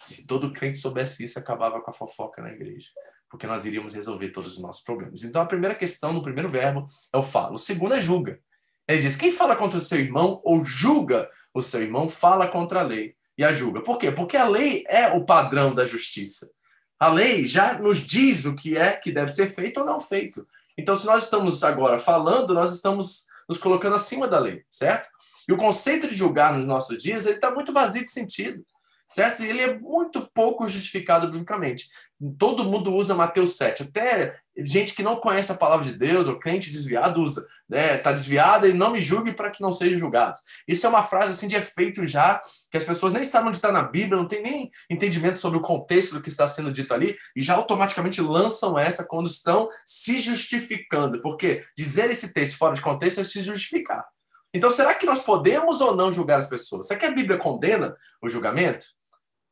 [0.00, 2.88] Se todo crente soubesse isso, acabava com a fofoca na igreja,
[3.30, 5.24] porque nós iríamos resolver todos os nossos problemas.
[5.24, 7.54] Então, a primeira questão no primeiro verbo é o falo.
[7.54, 8.40] O segundo é julga.
[8.86, 12.80] Ele diz: quem fala contra o seu irmão ou julga o seu irmão, fala contra
[12.80, 13.80] a lei e a julga.
[13.80, 14.10] Por quê?
[14.10, 16.50] Porque a lei é o padrão da justiça.
[16.98, 20.46] A lei já nos diz o que é que deve ser feito ou não feito.
[20.76, 25.08] Então, se nós estamos agora falando, nós estamos nos colocando acima da lei, certo?
[25.48, 28.64] E o conceito de julgar nos nossos dias ele está muito vazio de sentido,
[29.08, 29.42] certo?
[29.42, 31.88] E ele é muito pouco justificado biblicamente.
[32.36, 33.84] Todo mundo usa Mateus 7.
[33.84, 37.46] Até gente que não conhece a palavra de Deus, ou crente desviado, usa.
[37.68, 37.98] Né?
[37.98, 40.40] Tá desviada e não me julgue para que não sejam julgados.
[40.66, 43.70] Isso é uma frase assim de efeito já, que as pessoas nem sabem onde está
[43.70, 47.16] na Bíblia, não tem nem entendimento sobre o contexto do que está sendo dito ali,
[47.36, 51.22] e já automaticamente lançam essa quando estão se justificando.
[51.22, 54.04] Porque dizer esse texto fora de contexto é se justificar.
[54.52, 56.86] Então, será que nós podemos ou não julgar as pessoas?
[56.86, 58.86] Será que a Bíblia condena o julgamento?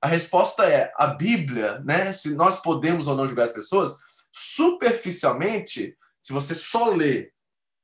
[0.01, 2.13] A resposta é: a Bíblia, né?
[2.13, 3.99] Se nós podemos ou não julgar as pessoas,
[4.31, 7.33] superficialmente, se você só lê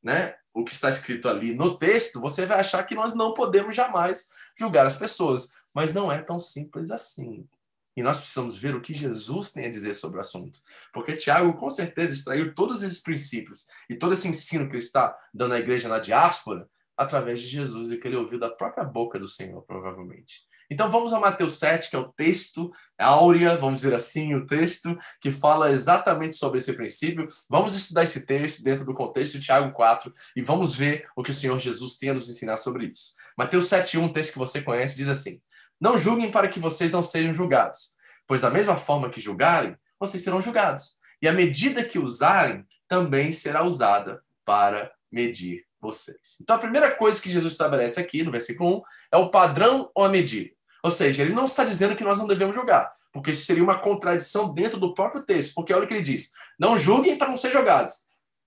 [0.03, 3.75] né, o que está escrito ali no texto, você vai achar que nós não podemos
[3.75, 5.55] jamais julgar as pessoas.
[5.75, 7.49] Mas não é tão simples assim.
[7.97, 10.61] E nós precisamos ver o que Jesus tem a dizer sobre o assunto.
[10.93, 15.17] Porque Tiago, com certeza, extraiu todos esses princípios e todo esse ensino que ele está
[15.33, 19.19] dando à igreja na diáspora através de Jesus e que ele ouviu da própria boca
[19.19, 20.47] do Senhor, provavelmente.
[20.73, 24.99] Então vamos a Mateus 7, que é o texto áurea, vamos dizer assim, o texto
[25.21, 27.29] que fala exatamente sobre esse princípio.
[27.47, 31.31] Vamos estudar esse texto dentro do contexto de Tiago 4 e vamos ver o que
[31.31, 33.13] o Senhor Jesus tem a nos ensinar sobre isso.
[33.37, 35.43] Mateus 7, 1, texto que você conhece, diz assim:
[35.79, 37.95] Não julguem para que vocês não sejam julgados,
[38.27, 40.97] pois da mesma forma que julgarem, vocês serão julgados.
[41.21, 46.39] E a medida que usarem também será usada para medir vocês.
[46.41, 48.83] Então a primeira coisa que Jesus estabelece aqui no versículo 1
[49.13, 50.51] é o padrão ou a medida.
[50.83, 53.79] Ou seja, ele não está dizendo que nós não devemos julgar, porque isso seria uma
[53.79, 57.37] contradição dentro do próprio texto, porque olha o que ele diz: não julguem para não
[57.37, 57.93] ser jogados.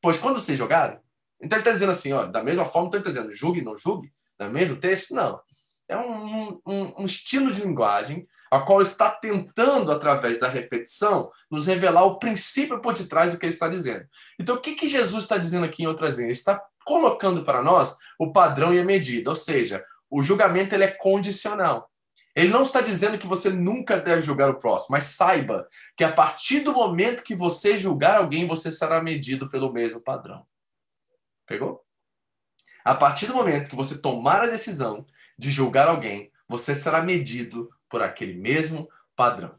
[0.01, 0.99] Pois quando vocês jogarem,
[1.41, 3.77] então ele está dizendo assim, ó, da mesma forma, então ele está dizendo julgue, não
[3.77, 5.13] julgue, no mesmo texto?
[5.13, 5.39] Não.
[5.87, 11.67] É um, um, um estilo de linguagem a qual está tentando, através da repetição, nos
[11.67, 14.05] revelar o princípio por detrás do que ele está dizendo.
[14.39, 16.25] Então, o que, que Jesus está dizendo aqui em outras linhas?
[16.25, 20.83] Ele está colocando para nós o padrão e a medida, ou seja, o julgamento ele
[20.83, 21.89] é condicional.
[22.35, 26.11] Ele não está dizendo que você nunca deve julgar o próximo, mas saiba que a
[26.11, 30.45] partir do momento que você julgar alguém, você será medido pelo mesmo padrão.
[31.45, 31.85] Pegou?
[32.83, 35.05] A partir do momento que você tomar a decisão
[35.39, 39.55] de julgar alguém, você será medido por aquele mesmo padrão.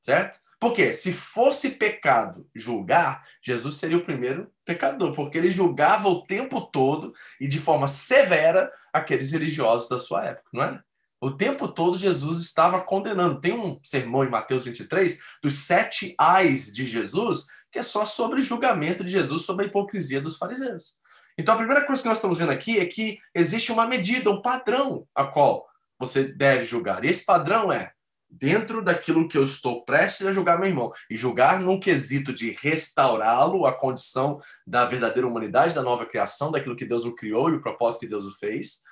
[0.00, 0.38] Certo?
[0.58, 6.60] Porque se fosse pecado julgar, Jesus seria o primeiro pecador, porque ele julgava o tempo
[6.60, 10.82] todo e de forma severa aqueles religiosos da sua época, não é?
[11.20, 13.40] O tempo todo Jesus estava condenando.
[13.40, 18.40] Tem um sermão em Mateus 23 dos sete ais de Jesus, que é só sobre
[18.40, 20.98] julgamento de Jesus, sobre a hipocrisia dos fariseus.
[21.36, 24.40] Então a primeira coisa que nós estamos vendo aqui é que existe uma medida, um
[24.40, 25.66] padrão a qual
[25.98, 27.04] você deve julgar.
[27.04, 27.92] E esse padrão é
[28.30, 30.90] dentro daquilo que eu estou prestes a julgar meu irmão.
[31.10, 36.76] E julgar num quesito de restaurá-lo à condição da verdadeira humanidade, da nova criação, daquilo
[36.76, 38.88] que Deus o criou e o propósito que Deus o fez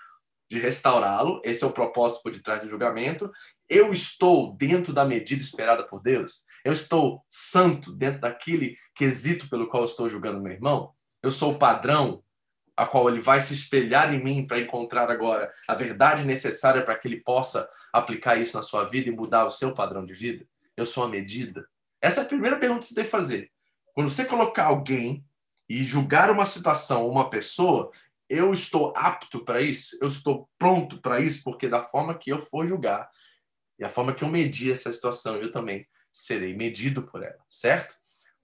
[0.48, 1.40] de restaurá-lo.
[1.44, 3.30] Esse é o propósito por detrás do julgamento.
[3.68, 6.44] Eu estou dentro da medida esperada por Deus.
[6.64, 10.92] Eu estou santo dentro daquele quesito pelo qual estou julgando meu irmão.
[11.22, 12.22] Eu sou o padrão
[12.76, 16.96] a qual ele vai se espelhar em mim para encontrar agora a verdade necessária para
[16.96, 20.46] que ele possa aplicar isso na sua vida e mudar o seu padrão de vida.
[20.76, 21.66] Eu sou a medida.
[22.00, 23.50] Essa é a primeira pergunta que você deve fazer.
[23.94, 25.24] Quando você colocar alguém
[25.68, 27.90] e julgar uma situação, uma pessoa,
[28.28, 32.40] eu estou apto para isso, eu estou pronto para isso, porque da forma que eu
[32.40, 33.08] for julgar
[33.78, 37.94] e a forma que eu medir essa situação, eu também serei medido por ela, certo?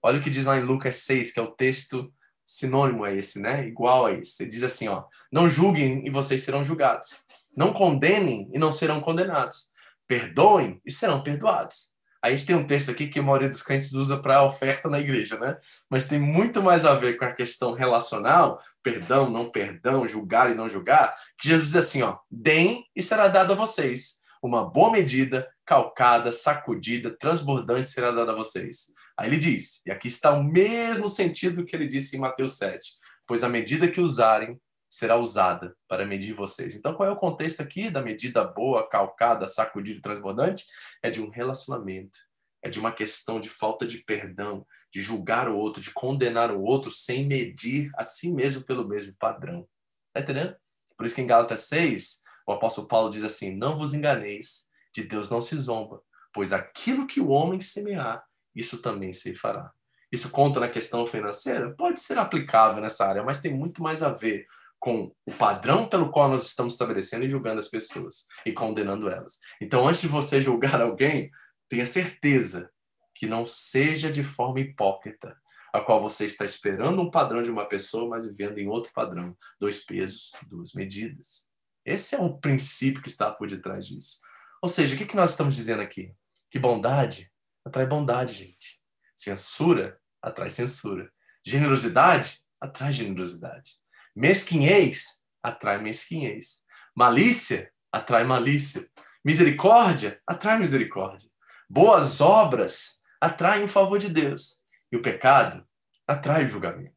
[0.01, 2.13] Olha o que diz lá em Lucas 6, que é o texto
[2.45, 3.67] sinônimo a esse, né?
[3.67, 4.43] Igual a esse.
[4.43, 7.23] Ele diz assim, ó: Não julguem e vocês serão julgados.
[7.57, 9.71] Não condenem e não serão condenados.
[10.07, 11.94] Perdoem e serão perdoados.
[12.25, 14.99] A gente tem um texto aqui que a maioria dos crentes usa para oferta na
[14.99, 15.55] igreja, né?
[15.87, 20.55] Mas tem muito mais a ver com a questão relacional, perdão, não perdão, julgar e
[20.55, 24.15] não julgar, que Jesus diz assim, ó: "Deem e será dado a vocês.
[24.41, 30.07] Uma boa medida, calcada, sacudida, transbordante será dada a vocês." Aí ele diz, e aqui
[30.07, 32.89] está o mesmo sentido que ele disse em Mateus 7,
[33.27, 34.59] pois a medida que usarem
[34.89, 36.75] será usada para medir vocês.
[36.75, 40.65] Então, qual é o contexto aqui da medida boa, calcada, sacudida e transbordante?
[41.03, 42.17] É de um relacionamento,
[42.61, 46.61] é de uma questão de falta de perdão, de julgar o outro, de condenar o
[46.61, 49.67] outro sem medir a si mesmo pelo mesmo padrão.
[50.13, 50.55] Tá entendendo?
[50.97, 55.03] Por isso que em Gálatas 6, o apóstolo Paulo diz assim: Não vos enganeis, de
[55.03, 58.23] Deus não se zomba, pois aquilo que o homem semear,
[58.55, 59.71] isso também se fará.
[60.11, 61.75] Isso conta na questão financeira?
[61.75, 64.47] Pode ser aplicável nessa área, mas tem muito mais a ver
[64.85, 69.39] com o padrão pelo qual nós estamos estabelecendo e julgando as pessoas e condenando elas.
[69.59, 71.31] Então, antes de você julgar alguém,
[71.67, 72.69] tenha certeza
[73.15, 75.35] que não seja de forma hipócrita,
[75.73, 79.35] a qual você está esperando um padrão de uma pessoa, mas vivendo em outro padrão,
[79.59, 81.47] dois pesos, duas medidas.
[81.83, 84.19] Esse é o princípio que está por detrás disso.
[84.61, 86.13] Ou seja, o que, nós estamos dizendo aqui?
[86.51, 87.31] Que bondade
[87.65, 88.79] atrai bondade, gente.
[89.15, 91.11] Censura atrai censura.
[91.43, 93.83] Generosidade atrai generosidade.
[94.15, 96.63] Mesquinhez atrai mesquinhez.
[96.95, 98.89] Malícia atrai malícia.
[99.23, 101.29] Misericórdia atrai misericórdia.
[101.69, 104.63] Boas obras atraem o favor de Deus.
[104.91, 105.67] E o pecado
[106.07, 106.95] atrai o julgamento.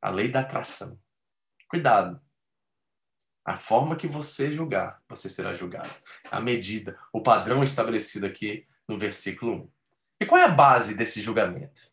[0.00, 0.98] A lei da atração.
[1.68, 2.20] Cuidado.
[3.44, 5.90] A forma que você julgar, você será julgado.
[6.30, 9.72] A medida, o padrão estabelecido aqui no versículo 1.
[10.22, 11.92] E qual é a base desse julgamento?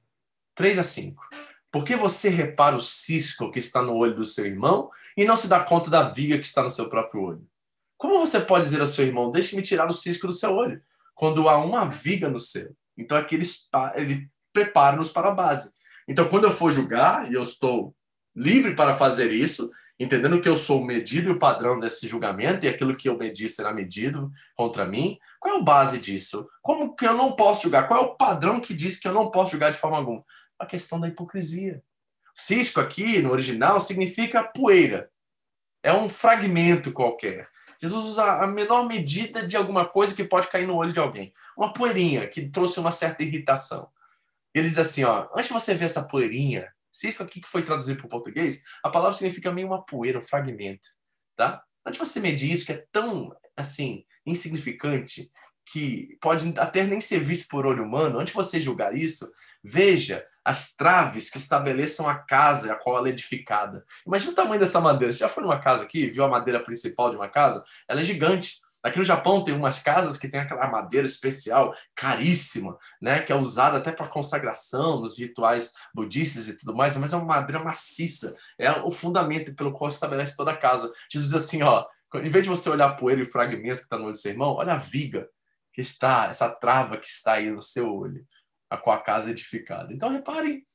[0.56, 1.28] 3 a 5.
[1.72, 5.38] Por que você repara o cisco que está no olho do seu irmão e não
[5.38, 7.48] se dá conta da viga que está no seu próprio olho?
[7.98, 10.82] Como você pode dizer ao seu irmão, deixe-me tirar o cisco do seu olho,
[11.16, 12.76] quando há uma viga no seu?
[12.98, 13.46] Então aqui ele,
[13.96, 15.76] ele prepara-nos para a base.
[16.08, 17.96] Então quando eu for julgar, e eu estou
[18.36, 22.70] livre para fazer isso, entendendo que eu sou medido e o padrão desse julgamento, e
[22.70, 26.50] aquilo que eu medir será medido contra mim, qual é a base disso?
[26.62, 27.88] Como que eu não posso julgar?
[27.88, 30.24] Qual é o padrão que diz que eu não posso julgar de forma alguma?
[30.62, 31.84] A questão da hipocrisia.
[32.34, 35.12] Cisco aqui, no original, significa poeira.
[35.84, 37.50] É um fragmento qualquer.
[37.82, 41.34] Jesus usa a menor medida de alguma coisa que pode cair no olho de alguém.
[41.58, 43.90] Uma poeirinha que trouxe uma certa irritação.
[44.54, 47.98] Ele diz assim, ó, antes de você ver essa poeirinha, cisco aqui que foi traduzido
[47.98, 50.90] para o português, a palavra significa meio uma poeira, um fragmento,
[51.36, 51.64] tá?
[51.86, 55.32] Antes de você medir isso, que é tão, assim, insignificante,
[55.66, 59.32] que pode até nem ser visto por olho humano, antes de você julgar isso,
[59.64, 63.86] veja as traves que estabeleçam a casa a qual ela é edificada.
[64.06, 65.14] Imagina o tamanho dessa madeira.
[65.14, 67.64] Você já foi numa casa aqui, viu a madeira principal de uma casa?
[67.88, 68.60] Ela é gigante.
[68.84, 73.36] Aqui no Japão tem umas casas que tem aquela madeira especial, caríssima, né, que é
[73.36, 78.36] usada até para consagração nos rituais budistas e tudo mais, mas é uma madeira maciça,
[78.58, 80.92] é o fundamento pelo qual estabelece toda a casa.
[81.12, 81.86] Jesus diz assim, ó,
[82.16, 84.18] em vez de você olhar a poeira e o fragmento que está no olho do
[84.18, 85.30] seu irmão, olha a viga
[85.72, 88.26] que está, essa trava que está aí no seu olho
[88.78, 89.94] com a casa edificada.
[89.94, 90.66] Então, reparem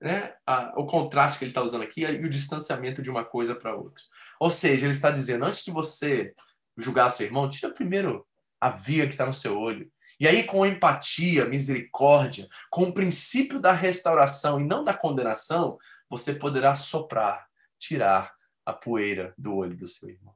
[0.00, 3.54] né, a, o contraste que ele está usando aqui e o distanciamento de uma coisa
[3.54, 4.02] para outra.
[4.40, 6.34] Ou seja, ele está dizendo, antes de você
[6.76, 8.26] julgar seu irmão, tira primeiro
[8.60, 9.90] a via que está no seu olho.
[10.18, 15.78] E aí, com empatia, misericórdia, com o princípio da restauração e não da condenação,
[16.08, 18.32] você poderá soprar, tirar
[18.64, 20.34] a poeira do olho do seu irmão.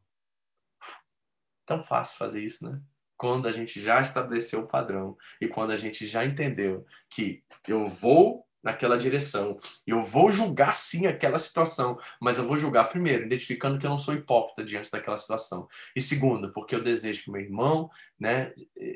[1.65, 2.81] Tão fácil fazer isso, né?
[3.17, 7.87] Quando a gente já estabeleceu o padrão e quando a gente já entendeu que eu
[7.87, 9.57] vou naquela direção,
[9.87, 13.99] eu vou julgar sim aquela situação, mas eu vou julgar primeiro, identificando que eu não
[13.99, 15.69] sou hipócrita diante daquela situação.
[15.95, 17.89] E segundo, porque eu desejo que meu irmão,
[18.19, 18.53] né,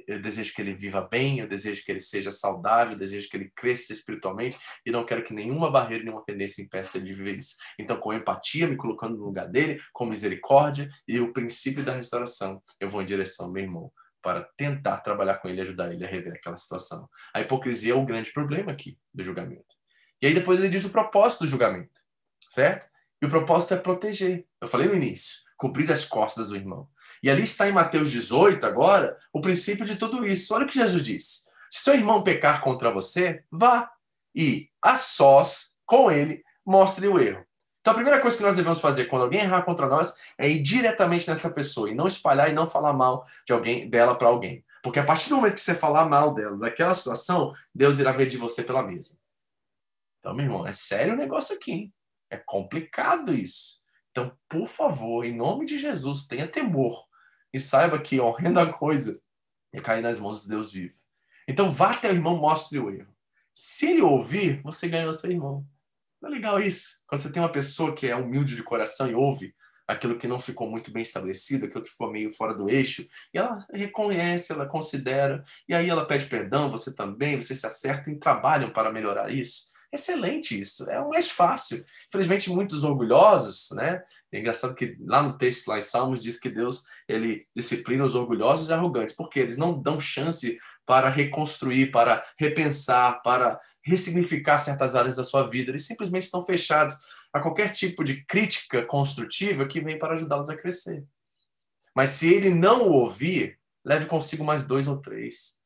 [0.08, 3.36] eu desejo que ele viva bem, eu desejo que ele seja saudável, eu desejo que
[3.36, 7.38] ele cresça espiritualmente e não quero que nenhuma barreira, nenhuma pendência impeça ele de viver
[7.38, 7.54] isso.
[7.78, 12.60] Então, com empatia, me colocando no lugar dele, com misericórdia e o princípio da restauração,
[12.80, 13.92] eu vou em direção ao meu irmão
[14.22, 17.08] para tentar trabalhar com ele e ajudar ele a rever aquela situação.
[17.34, 19.74] A hipocrisia é o grande problema aqui do julgamento.
[20.20, 22.00] E aí depois ele diz o propósito do julgamento,
[22.48, 22.86] certo?
[23.22, 24.46] E o propósito é proteger.
[24.60, 26.88] Eu falei no início, cobrir as costas do irmão.
[27.22, 30.54] E ali está em Mateus 18 agora o princípio de tudo isso.
[30.54, 31.46] Olha o que Jesus diz.
[31.70, 33.90] Se seu irmão pecar contra você, vá
[34.34, 37.44] e a sós com ele mostre o erro.
[37.90, 40.62] Então a primeira coisa que nós devemos fazer quando alguém errar contra nós é ir
[40.62, 44.64] diretamente nessa pessoa e não espalhar e não falar mal de alguém dela para alguém.
[44.80, 48.38] Porque a partir do momento que você falar mal dela, daquela situação, Deus irá medir
[48.38, 49.18] você pela mesma.
[50.20, 51.72] Então, meu irmão, é sério o negócio aqui.
[51.72, 51.94] Hein?
[52.30, 53.80] É complicado isso.
[54.12, 57.04] Então, por favor, em nome de Jesus, tenha temor
[57.52, 59.20] e saiba que horrenda coisa
[59.72, 60.94] é cair nas mãos de Deus vivo.
[61.48, 63.12] Então, vá até o irmão, mostre o erro.
[63.52, 65.66] Se ele ouvir, você ganhou seu irmão.
[66.22, 67.00] É legal isso?
[67.06, 69.54] Quando você tem uma pessoa que é humilde de coração e ouve
[69.90, 73.38] aquilo que não ficou muito bem estabelecido, aquilo que ficou meio fora do eixo, e
[73.38, 78.18] ela reconhece, ela considera, e aí ela pede perdão, você também, você se acerta e
[78.18, 79.70] trabalham para melhorar isso.
[79.92, 81.84] Excelente isso, é o mais fácil.
[82.06, 84.00] Infelizmente, muitos orgulhosos, né?
[84.30, 88.14] É engraçado que lá no texto, lá em Salmos, diz que Deus ele disciplina os
[88.14, 90.56] orgulhosos e arrogantes, porque eles não dão chance
[90.86, 93.60] para reconstruir, para repensar, para
[93.90, 95.70] ressignificar certas áreas da sua vida.
[95.70, 96.96] Eles simplesmente estão fechados
[97.32, 101.04] a qualquer tipo de crítica construtiva que vem para ajudá-los a crescer.
[101.94, 105.58] Mas se ele não o ouvir, leve consigo mais dois ou três.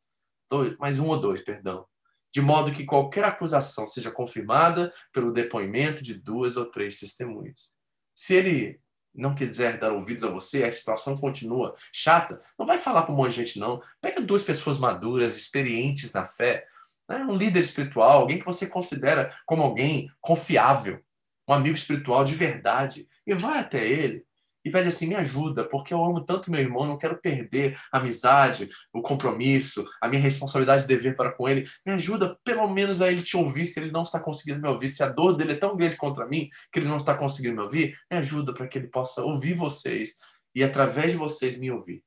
[0.50, 1.86] Dois, mais um ou dois, perdão
[2.34, 7.76] de modo que qualquer acusação seja confirmada pelo depoimento de duas ou três testemunhas.
[8.12, 8.80] Se ele
[9.14, 13.16] não quiser dar ouvidos a você, a situação continua chata, não vai falar para um
[13.16, 13.80] monte de gente, não.
[14.00, 16.66] Pega duas pessoas maduras, experientes na fé,
[17.08, 17.24] né?
[17.24, 21.00] um líder espiritual, alguém que você considera como alguém confiável,
[21.48, 24.24] um amigo espiritual de verdade, e vai até ele
[24.64, 27.98] e pede assim: me ajuda, porque eu amo tanto meu irmão, não quero perder a
[27.98, 31.68] amizade, o compromisso, a minha responsabilidade de dever para com ele.
[31.84, 34.88] Me ajuda pelo menos a ele te ouvir se ele não está conseguindo me ouvir,
[34.88, 37.62] se a dor dele é tão grande contra mim que ele não está conseguindo me
[37.62, 37.98] ouvir.
[38.10, 40.16] Me ajuda para que ele possa ouvir vocês
[40.54, 42.02] e através de vocês me ouvir.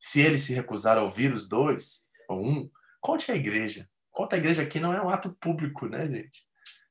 [0.00, 3.88] Se ele se recusar a ouvir os dois, ou um, conte à igreja.
[4.18, 6.42] Conta à igreja aqui não é um ato público, né, gente?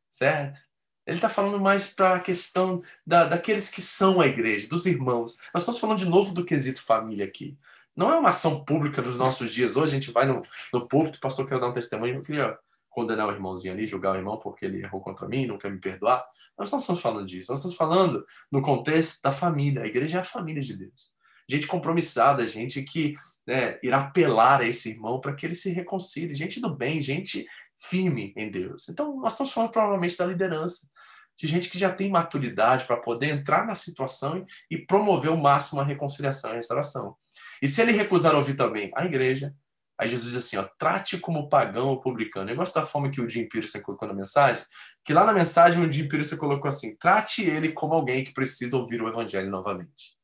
[0.09, 0.61] Certo?
[1.05, 5.37] Ele está falando mais para a questão da, daqueles que são a igreja, dos irmãos.
[5.53, 7.57] Nós estamos falando de novo do quesito família aqui.
[7.93, 9.75] Não é uma ação pública dos nossos dias.
[9.75, 12.57] Hoje a gente vai no, no púlpito, o pastor quer dar um testemunho, eu queria
[12.89, 15.81] condenar o irmãozinho ali, julgar o irmão porque ele errou contra mim, não quer me
[15.81, 16.25] perdoar.
[16.57, 17.51] Nós não estamos falando disso.
[17.51, 19.81] Nós estamos falando no contexto da família.
[19.81, 21.13] A igreja é a família de Deus.
[21.49, 26.35] Gente compromissada, gente que né, irá apelar a esse irmão para que ele se reconcilie.
[26.35, 27.45] Gente do bem, gente
[27.79, 28.89] firme em Deus.
[28.89, 30.89] Então, nós estamos falando provavelmente da liderança
[31.37, 35.79] de gente que já tem maturidade para poder entrar na situação e promover o máximo
[35.79, 37.15] a reconciliação e a restauração.
[37.61, 39.53] E se ele recusar ouvir também a igreja,
[39.99, 42.49] aí Jesus diz assim, ó, trate como pagão ou publicano.
[42.49, 44.63] Eu gosto da forma que o Jim Peterson colocou na mensagem,
[45.05, 48.75] que lá na mensagem o Jim Peterson colocou assim, trate ele como alguém que precisa
[48.75, 50.16] ouvir o evangelho novamente.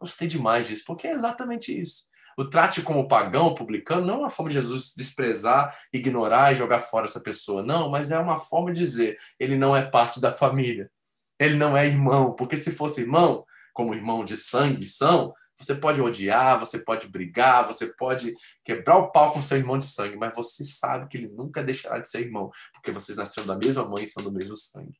[0.00, 2.10] Gostei demais disso, porque é exatamente isso.
[2.38, 6.82] O trate como pagão, publicano, não é uma forma de Jesus desprezar, ignorar e jogar
[6.82, 7.62] fora essa pessoa.
[7.62, 10.90] Não, mas é uma forma de dizer, ele não é parte da família.
[11.38, 16.00] Ele não é irmão, porque se fosse irmão, como irmão de sangue são, você pode
[16.00, 20.36] odiar, você pode brigar, você pode quebrar o pau com seu irmão de sangue, mas
[20.36, 24.04] você sabe que ele nunca deixará de ser irmão, porque vocês nasceram da mesma mãe
[24.04, 24.98] e são do mesmo sangue.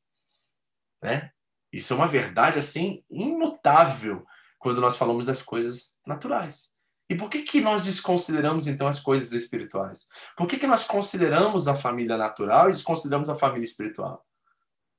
[1.03, 1.31] Né?
[1.71, 4.25] Isso é uma verdade assim imutável
[4.67, 6.75] quando nós falamos das coisas naturais.
[7.09, 10.09] E por que, que nós desconsideramos, então, as coisas espirituais?
[10.37, 14.27] Por que, que nós consideramos a família natural e desconsideramos a família espiritual?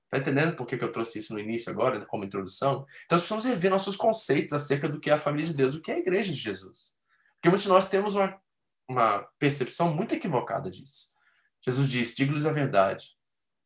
[0.06, 2.86] Está entendendo por que, que eu trouxe isso no início agora, como introdução?
[3.04, 5.82] Então, nós precisamos rever nossos conceitos acerca do que é a família de Deus, o
[5.82, 6.96] que é a igreja de Jesus.
[7.34, 8.40] Porque muitos de nós temos uma,
[8.90, 11.12] uma percepção muito equivocada disso.
[11.62, 13.18] Jesus disse, digo-lhes a verdade.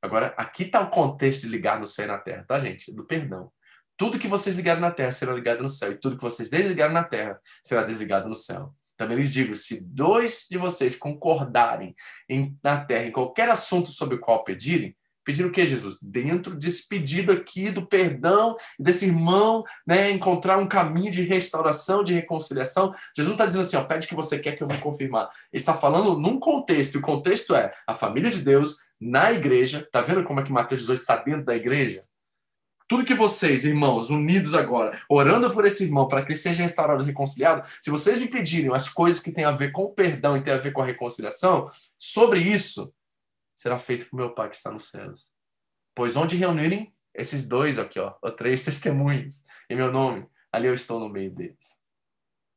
[0.01, 2.91] Agora, aqui está o contexto de ligar no céu e na terra, tá, gente?
[2.91, 3.51] Do perdão.
[4.01, 6.91] Tudo que vocês ligaram na terra será ligado no céu, e tudo que vocês desligaram
[6.91, 8.73] na terra será desligado no céu.
[8.97, 11.93] Também lhes digo: se dois de vocês concordarem
[12.27, 15.99] em, na terra em qualquer assunto sobre o qual pedirem, pedir o que, Jesus?
[16.01, 22.11] Dentro desse pedido aqui do perdão desse irmão, né, encontrar um caminho de restauração, de
[22.11, 22.91] reconciliação.
[23.15, 25.29] Jesus está dizendo assim: ó, pede o que você quer que eu vou confirmar.
[25.53, 29.87] Ele está falando num contexto, e o contexto é a família de Deus na igreja.
[29.91, 32.01] Tá vendo como é que Mateus 18 está dentro da igreja?
[32.91, 37.01] Tudo que vocês, irmãos, unidos agora, orando por esse irmão para que ele seja restaurado
[37.01, 40.35] e reconciliado, se vocês me pedirem as coisas que têm a ver com o perdão
[40.35, 41.67] e têm a ver com a reconciliação,
[41.97, 42.93] sobre isso
[43.55, 45.33] será feito por meu Pai que está nos céus.
[45.95, 50.73] Pois onde reunirem esses dois aqui, ó, ou três testemunhos em meu nome, ali eu
[50.73, 51.77] estou no meio deles.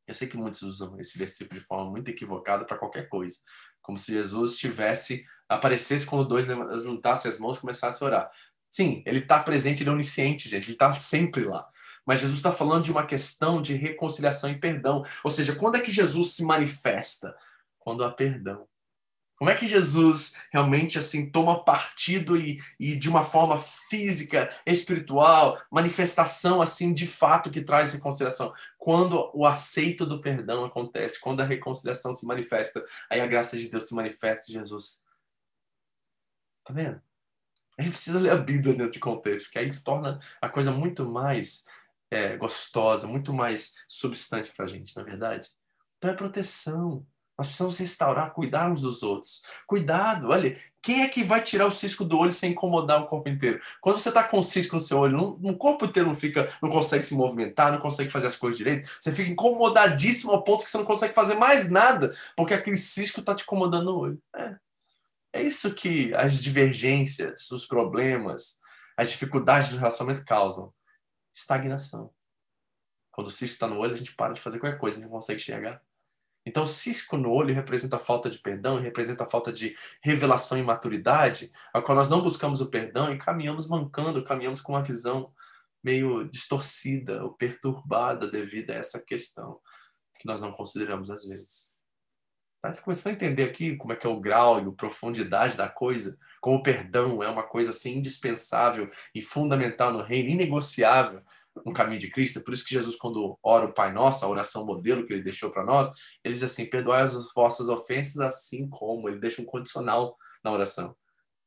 [0.05, 3.37] Eu sei que muitos usam esse versículo de forma muito equivocada para qualquer coisa,
[3.81, 6.47] como se Jesus tivesse aparecesse quando dois
[6.83, 8.31] juntassem as mãos e começassem a orar.
[8.75, 11.65] Sim, ele está presente, ele é onisciente, gente, ele está sempre lá.
[12.05, 15.01] Mas Jesus está falando de uma questão de reconciliação e perdão.
[15.23, 17.37] Ou seja, quando é que Jesus se manifesta?
[17.79, 18.67] Quando há perdão.
[19.37, 25.63] Como é que Jesus realmente assim toma partido e, e de uma forma física, espiritual,
[25.71, 28.53] manifestação assim de fato que traz reconciliação?
[28.77, 33.71] Quando o aceito do perdão acontece, quando a reconciliação se manifesta, aí a graça de
[33.71, 35.05] Deus se manifesta, Jesus.
[36.65, 37.01] Tá vendo?
[37.79, 41.09] A gente precisa ler a Bíblia dentro de contexto, porque aí torna a coisa muito
[41.09, 41.65] mais
[42.11, 45.49] é, gostosa, muito mais substante para a gente, na é verdade.
[45.99, 47.05] Então é proteção.
[47.37, 49.43] Nós precisamos restaurar, cuidar uns dos outros.
[49.67, 53.29] Cuidado, olha, quem é que vai tirar o cisco do olho sem incomodar o corpo
[53.29, 53.61] inteiro?
[53.81, 57.03] Quando você está com cisco no seu olho, o corpo inteiro não fica, não consegue
[57.03, 58.89] se movimentar, não consegue fazer as coisas direito.
[59.01, 63.19] Você fica incomodadíssimo ao ponto que você não consegue fazer mais nada, porque aquele cisco
[63.19, 64.23] está te incomodando no olho.
[64.37, 64.55] É.
[65.35, 68.61] é isso que as divergências, os problemas,
[68.97, 70.73] as dificuldades do relacionamento causam.
[71.35, 72.15] Estagnação.
[73.11, 75.11] Quando o cisco está no olho, a gente para de fazer qualquer coisa, a gente
[75.11, 75.83] não consegue enxergar.
[76.47, 80.63] Então, cisco no olho representa a falta de perdão, representa a falta de revelação e
[80.63, 85.33] maturidade, a qual nós não buscamos o perdão e caminhamos mancando, caminhamos com uma visão
[85.83, 89.61] meio distorcida ou perturbada devido a essa questão
[90.17, 91.64] que nós não consideramos às vezes.
[92.71, 95.69] Está começando a entender aqui como é que é o grau e a profundidade da
[95.69, 101.23] coisa, como o perdão é uma coisa assim indispensável e fundamental no reino, inegociável,
[101.65, 102.39] no caminho de Cristo.
[102.39, 105.23] É por isso que Jesus, quando ora o Pai Nosso, a oração modelo que ele
[105.23, 105.93] deixou para nós,
[106.25, 109.09] ele diz assim: perdoai as vossas ofensas, assim como.
[109.09, 110.97] Ele deixa um condicional na oração.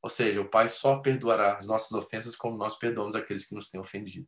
[0.02, 3.70] Ou seja, o Pai só perdoará as nossas ofensas como nós perdoamos aqueles que nos
[3.70, 4.28] têm ofendido.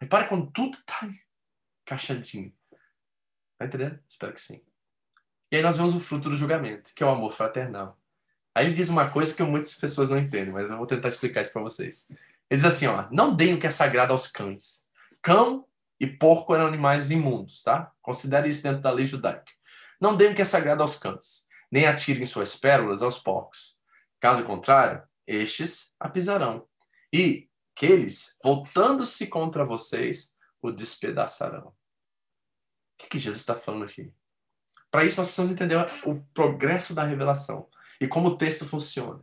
[0.00, 1.08] Repare quando tudo está
[1.86, 2.52] encaixadinho.
[3.56, 4.00] Tá entendendo?
[4.08, 4.71] Espero que sim.
[5.52, 8.00] E aí nós vemos o fruto do julgamento, que é o amor fraternal.
[8.54, 11.42] Aí ele diz uma coisa que muitas pessoas não entendem, mas eu vou tentar explicar
[11.42, 12.06] isso para vocês.
[12.10, 12.18] Ele
[12.50, 14.86] diz assim, ó, não deem o que é sagrado aos cães.
[15.20, 15.66] Cão
[16.00, 17.92] e porco eram animais imundos, tá?
[18.00, 19.52] Considere isso dentro da lei judaica.
[20.00, 23.78] Não deem o que é sagrado aos cães, nem atirem suas pérolas aos porcos.
[24.20, 26.66] Caso contrário, estes a pisarão.
[27.12, 31.68] E que eles, voltando-se contra vocês, o despedaçarão.
[31.68, 31.74] O
[32.96, 34.12] que, que Jesus está falando aqui?
[34.92, 37.66] Para isso, nós precisamos entender o progresso da revelação
[38.00, 39.20] e como o texto funciona.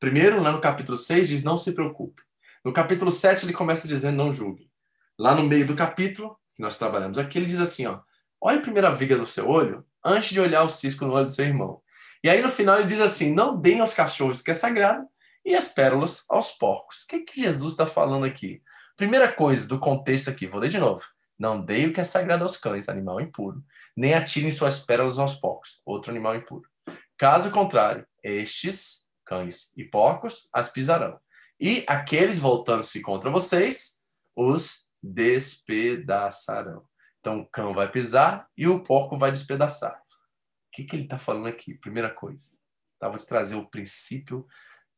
[0.00, 2.22] Primeiro, lá no capítulo 6, diz: Não se preocupe.
[2.62, 4.70] No capítulo 7, ele começa dizendo: não julgue.
[5.18, 8.00] Lá no meio do capítulo, que nós trabalhamos aqui, ele diz assim: ó,
[8.40, 11.30] olhe primeiro a viga no seu olho antes de olhar o cisco no olho do
[11.30, 11.80] seu irmão.
[12.22, 15.06] E aí no final ele diz assim: não deem aos cachorros que é sagrado
[15.44, 17.04] e as pérolas aos porcos.
[17.04, 18.62] O que, que Jesus está falando aqui?
[18.94, 21.02] Primeira coisa do contexto aqui, vou ler de novo.
[21.38, 23.64] Não deem o que é sagrado aos cães, animal impuro,
[23.96, 26.68] nem atirem suas pérolas aos porcos, outro animal impuro.
[27.16, 31.18] Caso contrário, estes, cães e porcos, as pisarão
[31.60, 34.00] e aqueles voltando-se contra vocês,
[34.34, 36.88] os despedaçarão.
[37.20, 39.94] Então o cão vai pisar e o porco vai despedaçar.
[39.94, 41.74] O que, que ele está falando aqui?
[41.74, 42.58] Primeira coisa.
[42.98, 44.46] Tá, vou te trazer o princípio,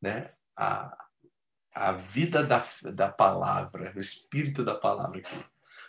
[0.00, 0.28] né?
[0.56, 0.96] a,
[1.74, 5.44] a vida da, da palavra, o espírito da palavra aqui.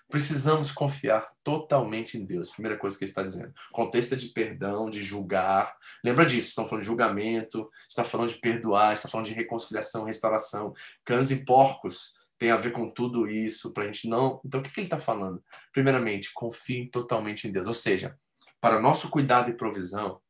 [0.09, 2.51] Precisamos confiar totalmente em Deus.
[2.51, 3.53] Primeira coisa que ele está dizendo.
[3.71, 5.75] Contexto é de perdão, de julgar.
[6.03, 6.49] Lembra disso?
[6.49, 10.73] Estão falando de julgamento, está falando de perdoar, está falando de reconciliação, restauração.
[11.03, 14.39] Cães e porcos tem a ver com tudo isso, para a gente não.
[14.45, 15.43] Então, o que, que ele está falando?
[15.71, 17.67] Primeiramente, confiem totalmente em Deus.
[17.67, 18.17] Ou seja,
[18.59, 20.21] para nosso cuidado e provisão,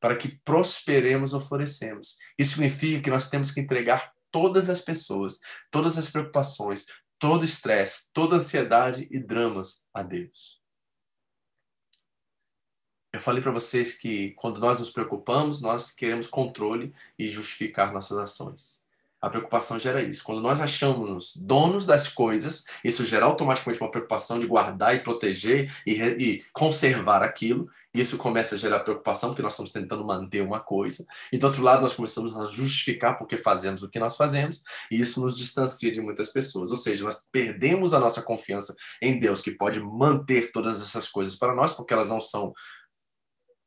[0.00, 2.16] para que prosperemos ou florescemos.
[2.38, 6.86] Isso significa que nós temos que entregar todas as pessoas, todas as preocupações,
[7.18, 10.58] todo estresse, toda ansiedade e dramas a Deus.
[13.12, 18.18] Eu falei para vocês que quando nós nos preocupamos, nós queremos controle e justificar nossas
[18.18, 18.86] ações.
[19.20, 20.22] A preocupação gera isso.
[20.22, 25.72] Quando nós achamos donos das coisas, isso gera automaticamente uma preocupação de guardar e proteger
[25.84, 27.68] e, e, conservar aquilo.
[28.00, 31.04] Isso começa a gerar preocupação porque nós estamos tentando manter uma coisa.
[31.32, 34.62] E do outro lado, nós começamos a justificar porque fazemos o que nós fazemos.
[34.90, 36.70] E isso nos distancia de muitas pessoas.
[36.70, 41.36] Ou seja, nós perdemos a nossa confiança em Deus, que pode manter todas essas coisas
[41.36, 42.52] para nós, porque elas não são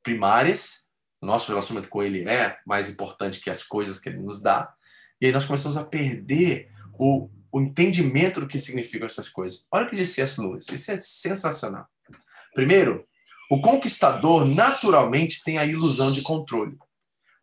[0.01, 0.85] primárias.
[1.21, 4.73] Nosso relacionamento com Ele é mais importante que as coisas que Ele nos dá.
[5.19, 9.67] E aí nós começamos a perder o, o entendimento do que significam essas coisas.
[9.71, 10.39] Olha o que disse C.S.
[10.39, 11.85] Lewis, isso é sensacional.
[12.53, 13.07] Primeiro,
[13.51, 16.77] o conquistador naturalmente tem a ilusão de controle.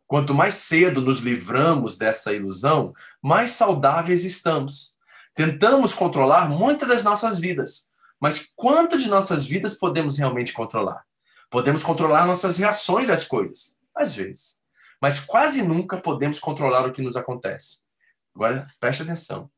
[0.07, 4.97] Quanto mais cedo nos livramos dessa ilusão, mais saudáveis estamos.
[5.35, 7.89] Tentamos controlar muitas das nossas vidas,
[8.19, 11.05] mas quanto de nossas vidas podemos realmente controlar?
[11.51, 14.59] Podemos controlar nossas reações às coisas, às vezes
[15.01, 17.85] mas quase nunca podemos controlar o que nos acontece.
[18.35, 19.51] Agora, preste atenção.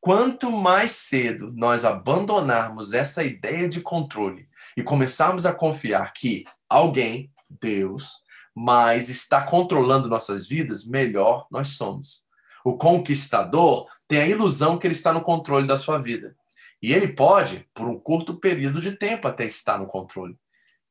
[0.00, 4.47] Quanto mais cedo nós abandonarmos essa ideia de controle
[4.78, 8.22] e começarmos a confiar que alguém, Deus,
[8.54, 12.28] mais está controlando nossas vidas, melhor nós somos.
[12.64, 16.36] O conquistador tem a ilusão que ele está no controle da sua vida.
[16.80, 20.38] E ele pode, por um curto período de tempo, até estar no controle.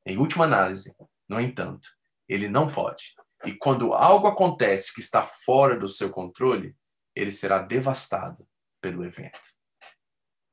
[0.06, 0.94] Em última análise,
[1.30, 1.88] no entanto,
[2.28, 3.16] ele não pode.
[3.46, 6.76] E quando algo acontece que está fora do seu controle,
[7.16, 8.46] ele será devastado
[8.82, 9.48] pelo evento.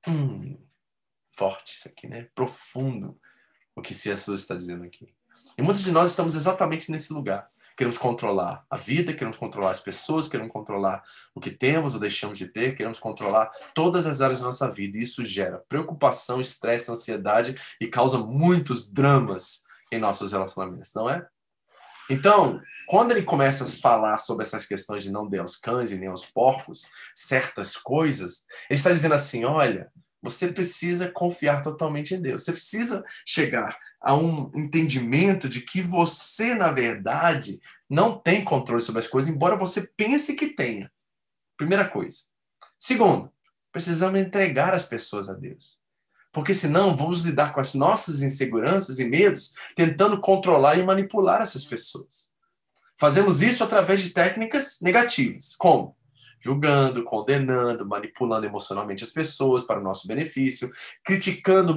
[0.07, 0.57] Hum,
[1.33, 2.29] forte isso aqui, né?
[2.33, 3.19] Profundo
[3.75, 4.29] o que C.S.
[4.29, 5.15] Lewis está dizendo aqui.
[5.57, 7.49] E muitos de nós estamos exatamente nesse lugar.
[7.77, 11.03] Queremos controlar a vida, queremos controlar as pessoas, queremos controlar
[11.35, 14.97] o que temos ou deixamos de ter, queremos controlar todas as áreas da nossa vida.
[14.97, 21.27] E isso gera preocupação, estresse, ansiedade e causa muitos dramas em nossos relacionamentos, não é?
[22.09, 25.97] Então, quando ele começa a falar sobre essas questões de não dar aos cães e
[25.97, 29.91] nem aos porcos certas coisas, ele está dizendo assim: olha,
[30.25, 32.45] você precisa confiar totalmente em Deus.
[32.45, 39.01] Você precisa chegar a um entendimento de que você, na verdade, não tem controle sobre
[39.01, 40.91] as coisas, embora você pense que tenha.
[41.59, 42.19] Primeira coisa.
[42.79, 43.31] Segundo,
[43.71, 45.79] precisamos entregar as pessoas a Deus.
[46.33, 51.67] Porque senão vamos lidar com as nossas inseguranças e medos, tentando controlar e manipular essas
[51.67, 52.33] pessoas.
[52.99, 55.55] Fazemos isso através de técnicas negativas.
[55.55, 55.95] Como?
[56.45, 60.71] Julgando, condenando, manipulando emocionalmente as pessoas para o nosso benefício,
[61.03, 61.75] criticando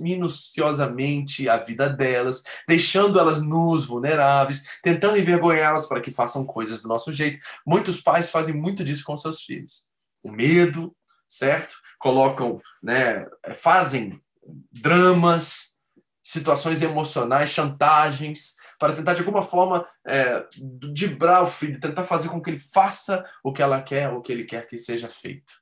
[0.00, 6.88] minuciosamente a vida delas, deixando elas nus, vulneráveis, tentando envergonhá-las para que façam coisas do
[6.88, 7.40] nosso jeito.
[7.66, 9.88] Muitos pais fazem muito disso com seus filhos.
[10.22, 10.94] O medo,
[11.28, 11.74] certo?
[11.98, 14.22] Colocam, né, fazem
[14.70, 15.72] dramas,
[16.22, 20.46] situações emocionais, chantagens, para tentar de alguma forma é,
[20.92, 24.32] dibrar o filho, tentar fazer com que ele faça o que ela quer, o que
[24.32, 25.52] ele quer que seja feito.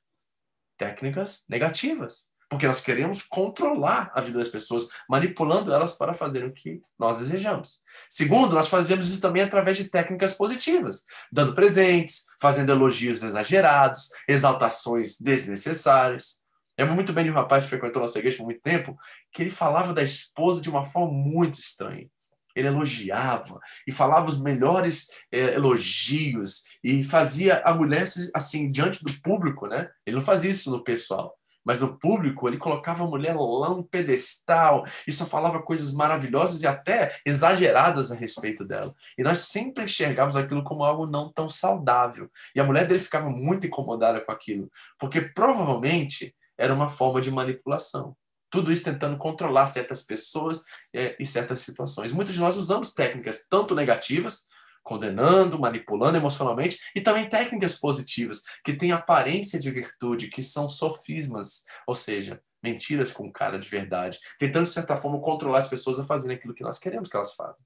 [0.77, 6.53] Técnicas negativas, porque nós queremos controlar a vida das pessoas, manipulando elas para fazer o
[6.53, 7.81] que nós desejamos.
[8.07, 15.19] Segundo, nós fazemos isso também através de técnicas positivas, dando presentes, fazendo elogios exagerados, exaltações
[15.19, 16.43] desnecessárias.
[16.77, 18.95] Eu lembro muito bem de um rapaz que frequentou nossa igreja por muito tempo,
[19.31, 22.07] que ele falava da esposa de uma forma muito estranha.
[22.55, 29.21] Ele elogiava e falava os melhores é, elogios e fazia a mulher assim diante do
[29.21, 29.89] público, né?
[30.05, 33.83] Ele não fazia isso no pessoal, mas no público ele colocava a mulher lá no
[33.83, 38.93] pedestal e só falava coisas maravilhosas e até exageradas a respeito dela.
[39.17, 42.29] E nós sempre enxergávamos aquilo como algo não tão saudável.
[42.55, 47.31] E a mulher dele ficava muito incomodada com aquilo, porque provavelmente era uma forma de
[47.31, 48.15] manipulação.
[48.53, 52.11] Tudo isso tentando controlar certas pessoas é, e certas situações.
[52.11, 54.47] Muitos de nós usamos técnicas tanto negativas,
[54.83, 61.65] condenando, manipulando emocionalmente, e também técnicas positivas, que têm aparência de virtude, que são sofismas,
[61.87, 66.05] ou seja, mentiras com cara de verdade, tentando, de certa forma, controlar as pessoas a
[66.05, 67.65] fazerem aquilo que nós queremos que elas façam.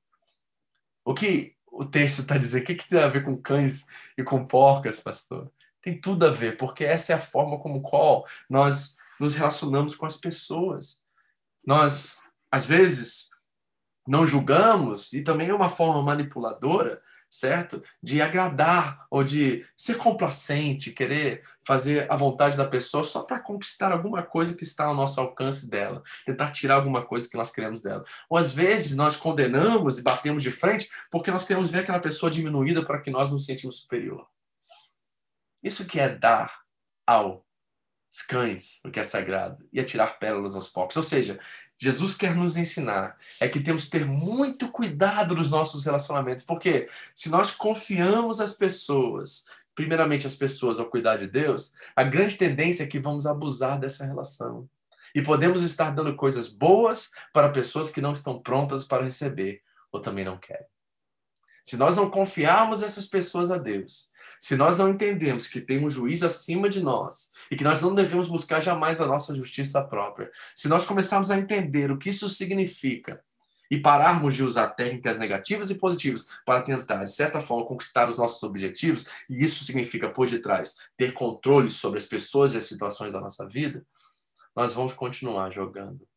[1.04, 2.64] O que o texto está dizendo?
[2.64, 5.52] O que, que tem a ver com cães e com porcas, pastor?
[5.82, 10.06] Tem tudo a ver, porque essa é a forma como qual nós nos relacionamos com
[10.06, 11.04] as pessoas.
[11.66, 13.30] Nós, às vezes,
[14.08, 17.84] não julgamos, e também é uma forma manipuladora, certo?
[18.02, 23.92] De agradar ou de ser complacente, querer fazer a vontade da pessoa só para conquistar
[23.92, 27.82] alguma coisa que está ao nosso alcance dela, tentar tirar alguma coisa que nós queremos
[27.82, 28.04] dela.
[28.30, 32.32] Ou às vezes nós condenamos e batemos de frente porque nós queremos ver aquela pessoa
[32.32, 34.26] diminuída para que nós nos sentimos superior.
[35.62, 36.62] Isso que é dar
[37.06, 37.46] ao
[38.18, 40.98] os cães, o que é sagrado, e atirar pérolas aos porcos.
[40.98, 41.40] Ou seja,
[41.78, 46.88] Jesus quer nos ensinar é que temos que ter muito cuidado nos nossos relacionamentos, porque
[47.14, 49.46] se nós confiamos as pessoas,
[49.76, 54.06] primeiramente as pessoas ao cuidar de Deus, a grande tendência é que vamos abusar dessa
[54.06, 54.68] relação.
[55.14, 59.62] E podemos estar dando coisas boas para pessoas que não estão prontas para receber
[59.92, 60.66] ou também não querem.
[61.64, 65.90] Se nós não confiarmos essas pessoas a Deus, se nós não entendemos que tem um
[65.90, 70.32] juiz acima de nós e que nós não devemos buscar jamais a nossa justiça própria,
[70.56, 73.24] se nós começarmos a entender o que isso significa
[73.70, 78.18] e pararmos de usar técnicas negativas e positivas para tentar, de certa forma, conquistar os
[78.18, 83.14] nossos objetivos, e isso significa, por detrás, ter controle sobre as pessoas e as situações
[83.14, 83.86] da nossa vida,
[84.56, 86.08] nós vamos continuar jogando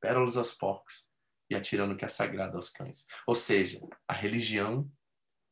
[0.00, 1.08] pérolas aos porcos
[1.48, 3.06] e atirando o que é sagrado aos cães.
[3.26, 4.90] Ou seja, a religião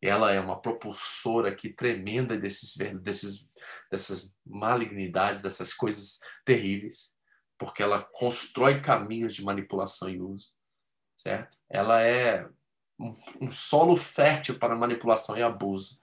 [0.07, 3.47] ela é uma propulsora aqui tremenda desses, desses,
[3.91, 7.17] dessas malignidades, dessas coisas terríveis,
[7.59, 10.53] porque ela constrói caminhos de manipulação e uso,
[11.17, 11.57] certo?
[11.71, 12.47] Ela é
[12.99, 15.99] um, um solo fértil para manipulação e abuso,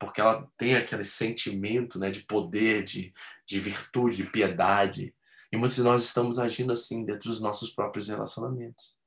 [0.00, 3.14] porque ela tem aquele sentimento né, de poder, de,
[3.46, 5.14] de virtude, de piedade.
[5.52, 8.98] E muitos de nós estamos agindo assim dentro dos nossos próprios relacionamentos.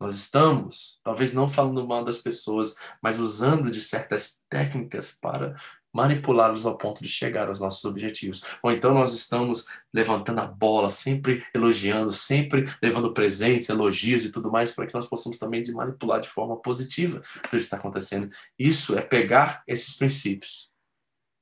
[0.00, 5.56] Nós estamos, talvez não falando mal das pessoas, mas usando de certas técnicas para
[5.92, 8.44] manipulá-los ao ponto de chegar aos nossos objetivos.
[8.62, 14.52] Ou então nós estamos levantando a bola, sempre elogiando, sempre levando presentes, elogios e tudo
[14.52, 18.30] mais, para que nós possamos também de manipular de forma positiva o que está acontecendo.
[18.56, 20.70] Isso é pegar esses princípios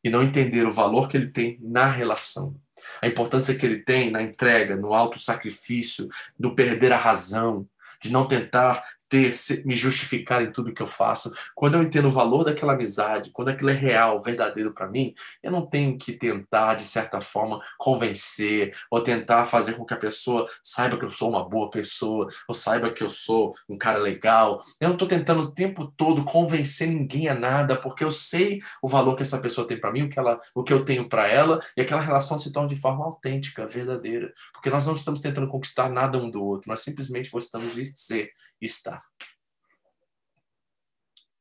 [0.02, 2.58] e não entender o valor que ele tem na relação.
[3.02, 7.68] A importância que ele tem na entrega, no alto sacrifício, no perder a razão,
[8.00, 9.34] de não tentar ter
[9.64, 11.32] me justificar em tudo que eu faço.
[11.54, 15.50] Quando eu entendo o valor daquela amizade, quando aquilo é real, verdadeiro para mim, eu
[15.50, 20.46] não tenho que tentar de certa forma convencer ou tentar fazer com que a pessoa
[20.62, 24.60] saiba que eu sou uma boa pessoa ou saiba que eu sou um cara legal.
[24.80, 28.88] Eu não estou tentando o tempo todo convencer ninguém a nada, porque eu sei o
[28.88, 31.26] valor que essa pessoa tem para mim, o que ela, o que eu tenho para
[31.26, 35.48] ela, e aquela relação se torna de forma autêntica, verdadeira, porque nós não estamos tentando
[35.48, 38.30] conquistar nada um do outro, nós simplesmente gostamos de ser
[38.60, 39.00] está.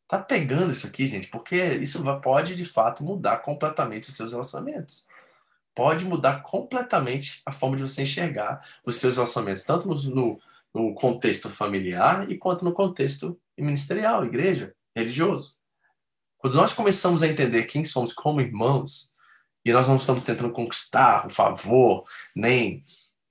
[0.08, 5.08] Tá pegando isso aqui, gente, porque isso pode de fato mudar completamente os seus relacionamentos.
[5.74, 10.40] Pode mudar completamente a forma de você enxergar os seus relacionamentos, tanto no,
[10.74, 15.58] no contexto familiar e quanto no contexto ministerial, igreja, religioso.
[16.38, 19.16] Quando nós começamos a entender quem somos como irmãos,
[19.66, 22.06] e nós não estamos tentando conquistar o favor,
[22.36, 22.84] nem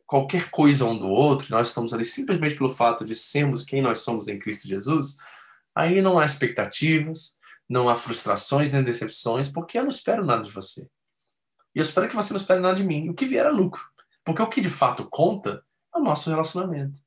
[0.07, 4.01] qualquer coisa um do outro, nós estamos ali simplesmente pelo fato de sermos quem nós
[4.01, 5.17] somos em Cristo Jesus,
[5.75, 7.39] aí não há expectativas,
[7.69, 10.89] não há frustrações nem decepções, porque eu não espero nada de você.
[11.75, 13.09] E eu espero que você não espere nada de mim.
[13.09, 13.83] O que vier é lucro.
[14.25, 17.01] Porque o que de fato conta é o nosso relacionamento.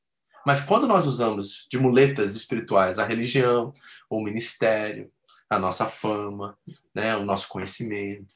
[0.46, 3.74] Mas quando nós usamos de muletas espirituais a religião,
[4.10, 5.12] o ministério,
[5.50, 6.58] a nossa fama,
[6.94, 8.34] né, o nosso conhecimento,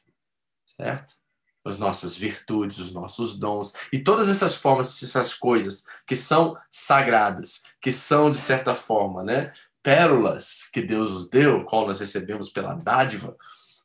[0.64, 1.14] certo?
[1.64, 7.64] As nossas virtudes, os nossos dons e todas essas formas, essas coisas que são sagradas,
[7.80, 9.52] que são de certa forma, né,
[9.82, 13.36] pérolas que Deus nos deu, qual nós recebemos pela dádiva,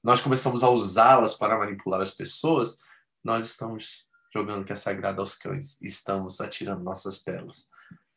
[0.03, 2.79] nós começamos a usá-las para manipular as pessoas,
[3.23, 7.71] nós estamos jogando que é sagrado aos cães estamos atirando nossas pérolas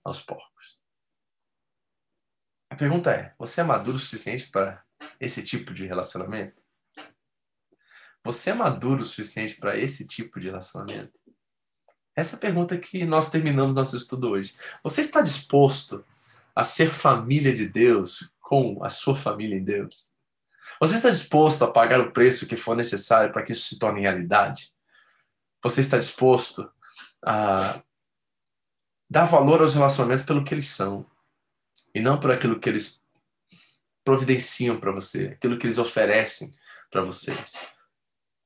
[0.05, 0.81] aos porcos.
[2.71, 4.83] A pergunta é: você é maduro o suficiente para
[5.19, 6.60] esse tipo de relacionamento?
[8.23, 11.21] Você é maduro o suficiente para esse tipo de relacionamento?
[12.15, 14.57] Essa é a pergunta que nós terminamos nosso estudo hoje.
[14.83, 16.05] Você está disposto
[16.55, 20.11] a ser família de Deus com a sua família em Deus?
[20.81, 24.03] Você está disposto a pagar o preço que for necessário para que isso se torne
[24.03, 24.73] realidade?
[25.63, 26.71] Você está disposto
[27.25, 27.83] a
[29.09, 31.07] dar valor aos relacionamentos pelo que eles são
[31.95, 33.03] e não por aquilo que eles
[34.05, 36.55] providenciam para você, aquilo que eles oferecem
[36.91, 37.80] para vocês?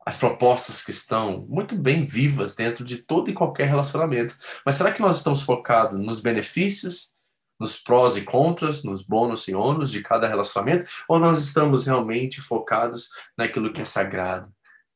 [0.06, 4.36] As propostas que estão muito bem vivas dentro de todo e qualquer relacionamento.
[4.64, 7.14] Mas será que nós estamos focados nos benefícios,
[7.58, 10.90] nos prós e contras, nos bônus e ônus de cada relacionamento?
[11.08, 14.52] Ou nós estamos realmente focados naquilo que é sagrado,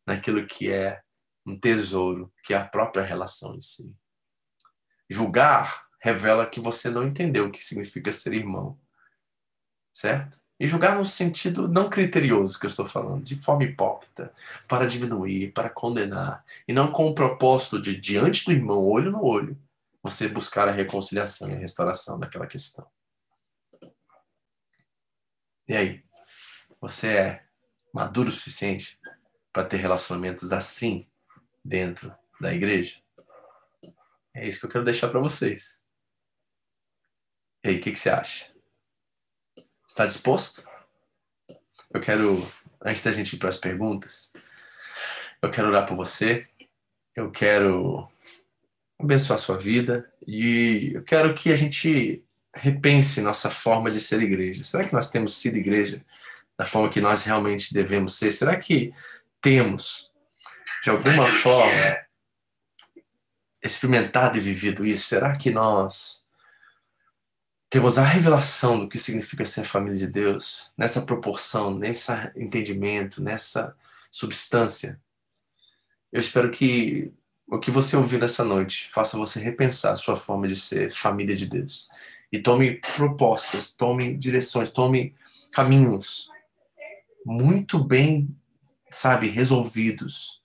[0.06, 1.00] naquilo que é
[1.46, 3.96] um tesouro, que é a própria relação em si?
[5.08, 8.78] Julgar revela que você não entendeu o que significa ser irmão,
[9.90, 10.38] certo?
[10.58, 14.32] E julgar no sentido não criterioso que eu estou falando, de forma hipócrita,
[14.66, 19.24] para diminuir, para condenar, e não com o propósito de, diante do irmão, olho no
[19.24, 19.56] olho,
[20.02, 22.86] você buscar a reconciliação e a restauração daquela questão.
[25.68, 26.04] E aí?
[26.80, 27.44] Você é
[27.92, 28.98] maduro o suficiente
[29.52, 31.06] para ter relacionamentos assim
[31.64, 33.00] dentro da igreja?
[34.34, 35.82] É isso que eu quero deixar para vocês.
[37.64, 38.57] E aí, o que, que você acha?
[39.88, 40.68] Está disposto?
[41.90, 42.46] Eu quero,
[42.84, 44.34] antes da gente ir para as perguntas,
[45.40, 46.46] eu quero orar por você,
[47.16, 48.06] eu quero
[48.98, 52.22] abençoar a sua vida e eu quero que a gente
[52.54, 54.62] repense nossa forma de ser igreja.
[54.62, 56.04] Será que nós temos sido igreja
[56.56, 58.30] da forma que nós realmente devemos ser?
[58.30, 58.92] Será que
[59.40, 60.12] temos,
[60.84, 62.06] de alguma forma,
[63.62, 65.06] experimentado e vivido isso?
[65.06, 66.27] Será que nós
[67.70, 73.76] temos a revelação do que significa ser família de Deus, nessa proporção, nesse entendimento, nessa
[74.10, 75.00] substância.
[76.10, 77.12] Eu espero que
[77.46, 81.36] o que você ouviu nessa noite faça você repensar a sua forma de ser família
[81.36, 81.88] de Deus.
[82.32, 85.14] E tome propostas, tome direções, tome
[85.52, 86.30] caminhos
[87.24, 88.34] muito bem,
[88.90, 90.42] sabe, resolvidos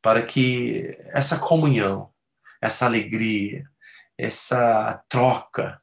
[0.00, 2.10] para que essa comunhão,
[2.60, 3.68] essa alegria,
[4.16, 5.80] essa troca,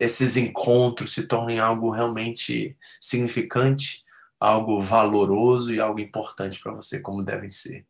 [0.00, 4.02] esses encontros se tornem algo realmente significante,
[4.40, 7.86] algo valoroso e algo importante para você, como devem ser.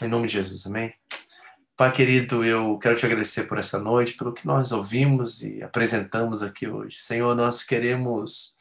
[0.00, 0.94] Em nome de Jesus, amém?
[1.76, 6.42] Pai querido, eu quero te agradecer por essa noite, pelo que nós ouvimos e apresentamos
[6.42, 6.96] aqui hoje.
[7.00, 8.56] Senhor, nós queremos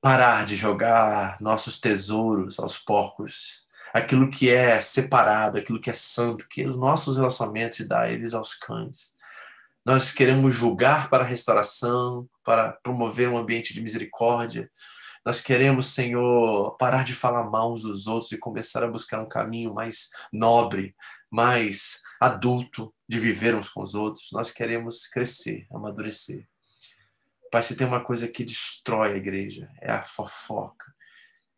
[0.00, 6.48] parar de jogar nossos tesouros aos porcos, aquilo que é separado, aquilo que é santo,
[6.48, 9.18] que os nossos relacionamentos dar eles aos cães.
[9.84, 14.70] Nós queremos julgar para a restauração, para promover um ambiente de misericórdia.
[15.26, 19.28] Nós queremos, Senhor, parar de falar mal uns dos outros e começar a buscar um
[19.28, 20.96] caminho mais nobre,
[21.30, 24.30] mais adulto de viver uns com os outros.
[24.32, 26.48] Nós queremos crescer, amadurecer.
[27.50, 30.94] Pai, se tem uma coisa que destrói a igreja, é a fofoca,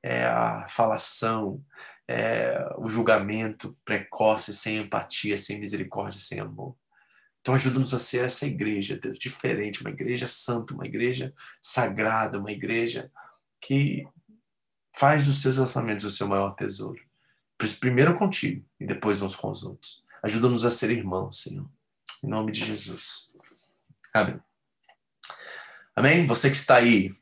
[0.02, 1.64] é a falação,
[2.08, 6.76] é o julgamento precoce, sem empatia, sem misericórdia, sem amor.
[7.46, 11.32] Então ajuda-nos a ser essa igreja, Deus, diferente, uma igreja santa, uma igreja
[11.62, 13.08] sagrada, uma igreja
[13.60, 14.04] que
[14.92, 17.00] faz dos seus lançamentos o seu maior tesouro.
[17.78, 20.02] Primeiro contigo e depois uns com os outros.
[20.24, 21.70] Ajuda-nos a ser irmãos, Senhor.
[22.24, 23.32] Em nome de Jesus.
[24.12, 24.40] Amém.
[25.94, 26.26] Amém?
[26.26, 27.14] Você que está aí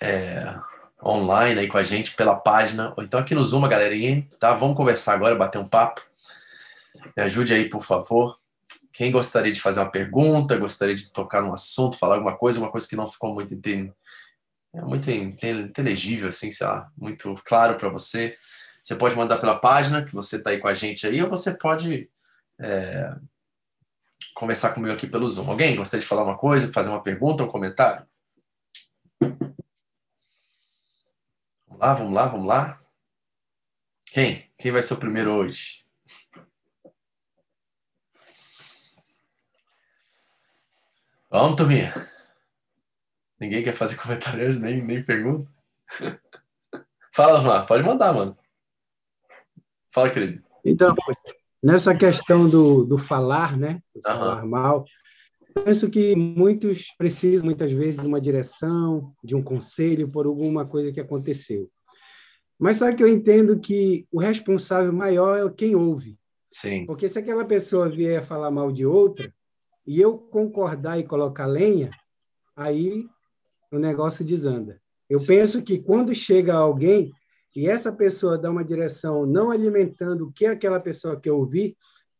[0.00, 0.58] é,
[1.00, 4.54] online aí com a gente pela página, ou então aqui no Zoom, galerinha, tá?
[4.54, 6.02] Vamos conversar agora, bater um papo.
[7.16, 8.41] Me ajude aí, por favor.
[8.92, 12.70] Quem gostaria de fazer uma pergunta, gostaria de tocar num assunto, falar alguma coisa, uma
[12.70, 13.54] coisa que não ficou muito,
[14.74, 18.34] é muito inteligível, assim, sei lá, muito claro para você,
[18.82, 21.56] você pode mandar pela página que você está aí com a gente aí, ou você
[21.56, 22.10] pode
[22.58, 23.14] é,
[24.34, 25.48] conversar comigo aqui pelo Zoom.
[25.48, 28.06] Alguém gostaria de falar uma coisa, fazer uma pergunta, um comentário?
[31.68, 32.82] Vamos lá, vamos lá, vamos lá.
[34.06, 34.50] Quem?
[34.58, 35.81] Quem vai ser o primeiro hoje?
[41.32, 41.94] Vamos, turminha.
[43.40, 45.50] Ninguém quer fazer comentários, nem, nem pergunta.
[47.10, 48.36] Fala, Osmar, pode mandar, mano.
[49.88, 50.42] Fala, querido.
[50.62, 50.94] Então,
[51.62, 53.82] nessa questão do, do falar, né?
[53.94, 54.84] Do falar mal,
[55.64, 60.92] penso que muitos precisam, muitas vezes, de uma direção, de um conselho por alguma coisa
[60.92, 61.70] que aconteceu.
[62.58, 66.18] Mas só que eu entendo que o responsável maior é quem ouve.
[66.50, 66.84] Sim.
[66.84, 69.32] Porque se aquela pessoa vier falar mal de outra,
[69.86, 71.90] e eu concordar e colocar lenha,
[72.56, 73.06] aí
[73.70, 74.80] o negócio desanda.
[75.08, 75.26] Eu Sim.
[75.26, 77.12] penso que quando chega alguém
[77.54, 81.76] e essa pessoa dá uma direção não alimentando o que aquela pessoa quer ouvir,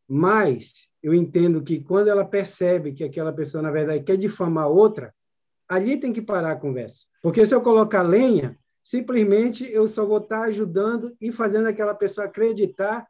[0.06, 5.14] mas eu entendo que quando ela percebe que aquela pessoa, na verdade, quer difamar outra,
[5.68, 7.06] ali tem que parar a conversa.
[7.22, 12.26] Porque se eu colocar lenha, simplesmente eu só vou estar ajudando e fazendo aquela pessoa
[12.26, 13.06] acreditar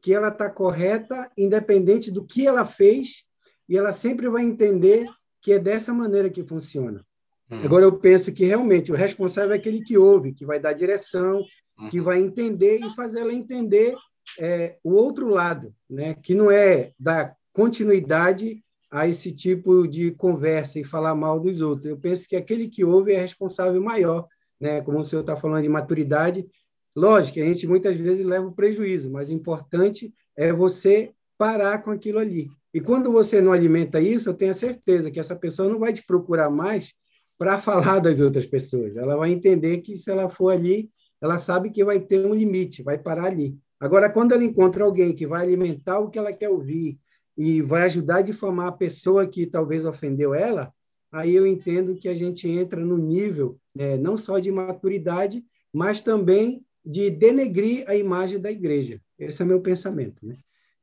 [0.00, 3.25] que ela está correta, independente do que ela fez
[3.68, 5.08] e ela sempre vai entender
[5.40, 7.04] que é dessa maneira que funciona.
[7.50, 7.60] Hum.
[7.62, 11.44] Agora, eu penso que realmente o responsável é aquele que ouve, que vai dar direção,
[11.78, 11.88] hum.
[11.88, 13.94] que vai entender e fazer ela entender
[14.38, 16.14] é, o outro lado, né?
[16.14, 21.86] que não é dar continuidade a esse tipo de conversa e falar mal dos outros.
[21.86, 24.26] Eu penso que aquele que ouve é responsável maior,
[24.60, 24.80] né?
[24.82, 26.46] como o senhor está falando de maturidade.
[26.94, 31.90] Lógico, a gente muitas vezes leva o prejuízo, mas o importante é você parar com
[31.90, 32.50] aquilo ali.
[32.72, 35.92] E quando você não alimenta isso, eu tenho a certeza que essa pessoa não vai
[35.92, 36.92] te procurar mais
[37.38, 38.96] para falar das outras pessoas.
[38.96, 40.90] Ela vai entender que se ela for ali,
[41.20, 43.56] ela sabe que vai ter um limite, vai parar ali.
[43.78, 46.98] Agora, quando ela encontra alguém que vai alimentar o que ela quer ouvir
[47.36, 50.72] e vai ajudar a difamar a pessoa que talvez ofendeu ela,
[51.12, 56.00] aí eu entendo que a gente entra no nível né, não só de maturidade, mas
[56.00, 59.00] também de denegrir a imagem da igreja.
[59.18, 60.24] Esse é o meu pensamento.
[60.24, 60.36] Né?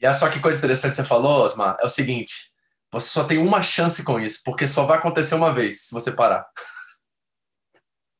[0.04, 2.52] E olha só que coisa interessante que você falou, Osmar, é o seguinte:
[2.92, 6.12] você só tem uma chance com isso, porque só vai acontecer uma vez se você
[6.12, 6.46] parar.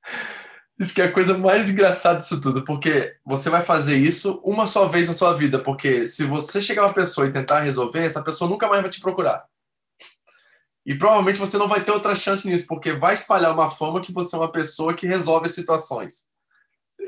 [0.80, 4.66] Isso que é a coisa mais engraçada disso tudo, porque você vai fazer isso uma
[4.66, 8.24] só vez na sua vida, porque se você chegar uma pessoa e tentar resolver, essa
[8.24, 9.46] pessoa nunca mais vai te procurar.
[10.84, 14.12] E provavelmente você não vai ter outra chance nisso, porque vai espalhar uma fama que
[14.12, 16.26] você é uma pessoa que resolve situações.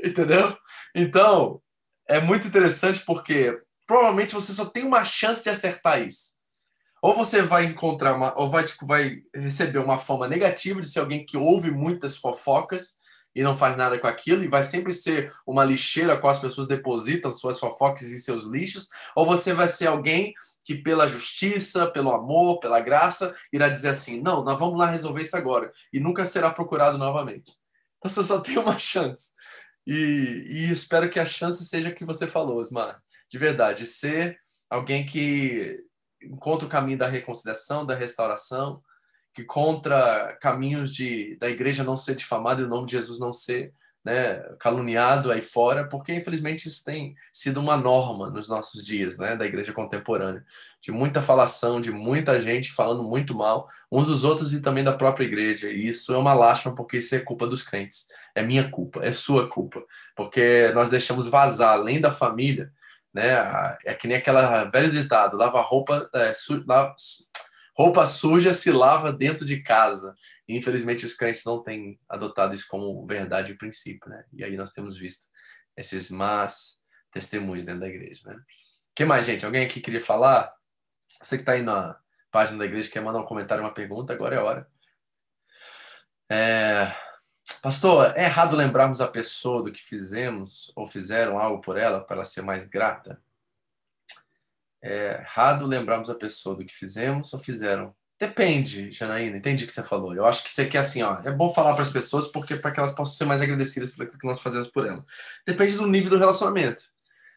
[0.04, 0.56] Entendeu?
[0.94, 1.60] Então,
[2.08, 6.36] é muito interessante porque provavelmente você só tem uma chance de acertar isso.
[7.02, 11.02] Ou você vai encontrar uma, ou vai, tipo, vai receber uma fama negativa de ser
[11.02, 13.00] alguém que ouve muitas fofocas
[13.36, 16.68] e não faz nada com aquilo e vai sempre ser uma lixeira com as pessoas
[16.68, 20.34] depositam suas fofocas e seus lixos, ou você vai ser alguém
[20.66, 25.22] que pela justiça, pelo amor, pela graça, irá dizer assim: "Não, nós vamos lá resolver
[25.22, 27.52] isso agora" e nunca será procurado novamente.
[28.00, 29.36] Então você só tem uma chance.
[29.86, 34.38] E, e espero que a chance seja que você falou, Osmar de verdade, ser
[34.70, 35.84] alguém que
[36.22, 38.82] encontra o caminho da reconciliação, da restauração,
[39.34, 43.32] que contra caminhos de da igreja não ser difamada e o nome de Jesus não
[43.32, 43.74] ser
[44.06, 49.36] né, caluniado aí fora, porque infelizmente isso tem sido uma norma nos nossos dias, né,
[49.36, 50.46] da igreja contemporânea,
[50.80, 54.94] de muita falação, de muita gente falando muito mal uns dos outros e também da
[54.94, 55.72] própria igreja.
[55.72, 59.12] E isso é uma lástima porque isso é culpa dos crentes, é minha culpa, é
[59.12, 59.84] sua culpa,
[60.16, 62.72] porque nós deixamos vazar além da família
[63.16, 63.78] né?
[63.86, 66.94] É que nem aquela velho ditado, lava roupa, é, su, lava,
[67.74, 70.14] roupa suja se lava dentro de casa.
[70.46, 74.26] E, infelizmente, os crentes não têm adotado isso como verdade e princípio, né?
[74.34, 75.32] E aí nós temos visto
[75.78, 78.38] esses más testemunhos dentro da igreja, né?
[78.94, 79.46] Que mais, gente?
[79.46, 80.54] Alguém aqui queria falar?
[81.22, 81.98] Você que está aí na
[82.30, 84.68] página da igreja quer mandar um comentário, uma pergunta, agora é a hora.
[86.30, 86.94] É...
[87.66, 92.18] Pastor, é errado lembrarmos a pessoa do que fizemos ou fizeram algo por ela para
[92.18, 93.20] ela ser mais grata?
[94.80, 99.74] É errado lembrarmos a pessoa do que fizemos ou fizeram Depende, Janaína, entendi o que
[99.74, 100.14] você falou.
[100.14, 102.70] Eu acho que você quer assim, ó, é bom falar para as pessoas porque para
[102.70, 105.04] que elas possam ser mais agradecidas pelo que nós fazemos por elas.
[105.44, 106.84] Depende do nível do relacionamento,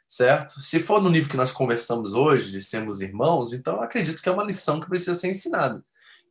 [0.07, 0.61] certo?
[0.61, 4.33] Se for no nível que nós conversamos hoje, de sermos irmãos, então acredito que é
[4.33, 5.83] uma lição que precisa ser ensinada.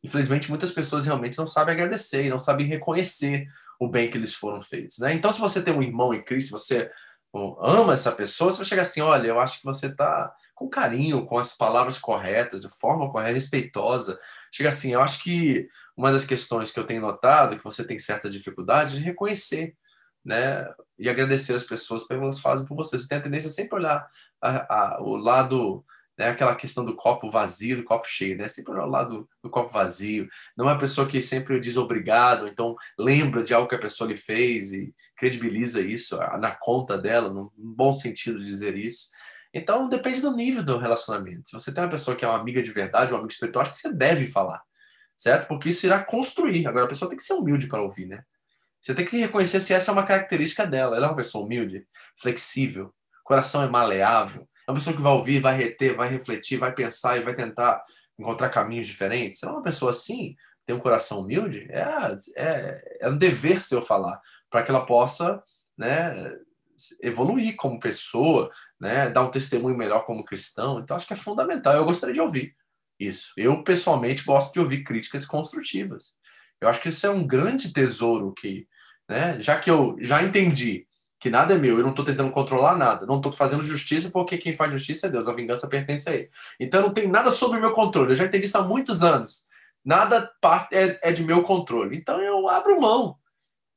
[0.04, 4.34] Infelizmente, muitas pessoas realmente não sabem agradecer e não sabem reconhecer o bem que eles
[4.34, 5.14] foram feitos, né?
[5.14, 6.90] Então, se você tem um irmão em Cristo, você
[7.60, 11.24] ama essa pessoa, você vai chegar assim, olha, eu acho que você está com carinho,
[11.24, 14.18] com as palavras corretas, de forma correta, respeitosa.
[14.52, 17.98] Chega assim, eu acho que uma das questões que eu tenho notado, que você tem
[17.98, 19.76] certa dificuldade, é reconhecer,
[20.24, 20.68] né?
[20.98, 22.98] E agradecer as pessoas pelo que elas fazem por você.
[22.98, 24.10] Você tem a tendência a sempre olhar
[24.42, 25.84] a, a, o lado,
[26.18, 26.28] né?
[26.28, 28.48] Aquela questão do copo vazio, do copo cheio, né?
[28.48, 30.28] Sempre olhar o lado do copo vazio.
[30.56, 34.08] Não é uma pessoa que sempre diz obrigado, então lembra de algo que a pessoa
[34.08, 39.08] lhe fez e credibiliza isso na conta dela, num bom sentido de dizer isso.
[39.54, 41.48] Então, depende do nível do relacionamento.
[41.48, 43.70] Se você tem uma pessoa que é uma amiga de verdade, um amigo espiritual, acho
[43.70, 44.60] que você deve falar,
[45.16, 45.46] certo?
[45.46, 46.66] Porque isso irá construir.
[46.66, 48.22] Agora, a pessoa tem que ser humilde para ouvir, né?
[48.80, 50.96] Você tem que reconhecer se essa é uma característica dela.
[50.96, 52.94] Ela é uma pessoa humilde, flexível,
[53.24, 54.47] coração é maleável.
[54.68, 57.82] Uma pessoa que vai ouvir, vai reter, vai refletir, vai pensar e vai tentar
[58.18, 59.38] encontrar caminhos diferentes.
[59.38, 61.82] Se é uma pessoa assim, tem um coração humilde, é,
[62.36, 65.42] é, é um dever seu falar, para que ela possa
[65.76, 66.34] né,
[67.02, 70.80] evoluir como pessoa, né, dar um testemunho melhor como cristão.
[70.80, 71.74] Então, acho que é fundamental.
[71.74, 72.54] Eu gostaria de ouvir
[72.98, 73.32] isso.
[73.36, 76.18] Eu, pessoalmente, gosto de ouvir críticas construtivas.
[76.60, 78.66] Eu acho que isso é um grande tesouro que,
[79.08, 80.87] né, já que eu já entendi
[81.20, 84.38] que nada é meu, eu não estou tentando controlar nada, não estou fazendo justiça porque
[84.38, 86.30] quem faz justiça é Deus, a vingança pertence a Ele.
[86.60, 88.12] Então, não tem nada sobre o meu controle.
[88.12, 89.46] Eu já entendi isso há muitos anos.
[89.84, 90.30] Nada
[90.72, 91.96] é, é de meu controle.
[91.96, 93.16] Então, eu abro mão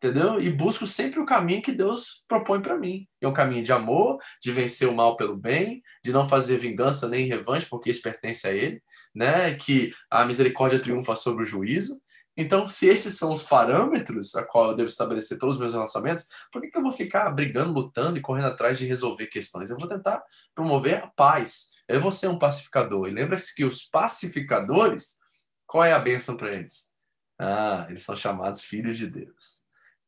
[0.04, 0.42] entendeu?
[0.42, 3.08] E busco sempre o caminho que Deus propõe para mim.
[3.22, 7.08] É um caminho de amor, de vencer o mal pelo bem, de não fazer vingança
[7.08, 8.82] nem revanche, porque isso pertence a Ele,
[9.14, 9.54] né?
[9.54, 12.02] Que a misericórdia triunfa sobre o juízo.
[12.36, 16.30] Então, se esses são os parâmetros a qual eu devo estabelecer todos os meus relacionamentos,
[16.52, 19.70] por que, que eu vou ficar brigando, lutando e correndo atrás de resolver questões?
[19.70, 20.24] Eu vou tentar
[20.56, 21.72] promover a paz.
[21.88, 23.08] Eu vou ser um pacificador.
[23.08, 25.20] E lembre-se que os pacificadores,
[25.68, 26.96] qual é a bênção para eles?
[27.38, 29.62] Ah, eles são chamados filhos de Deus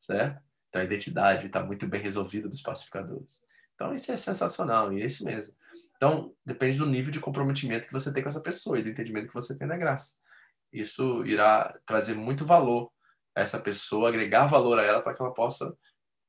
[0.04, 0.44] certo?
[0.70, 3.46] Então a identidade está muito bem resolvida dos pacificadores.
[3.76, 5.54] Então isso é sensacional e é isso mesmo.
[5.96, 9.28] Então depende do nível de comprometimento que você tem com essa pessoa e do entendimento
[9.28, 10.18] que você tem da graça.
[10.74, 12.92] Isso irá trazer muito valor
[13.36, 15.78] a essa pessoa, agregar valor a ela para que ela possa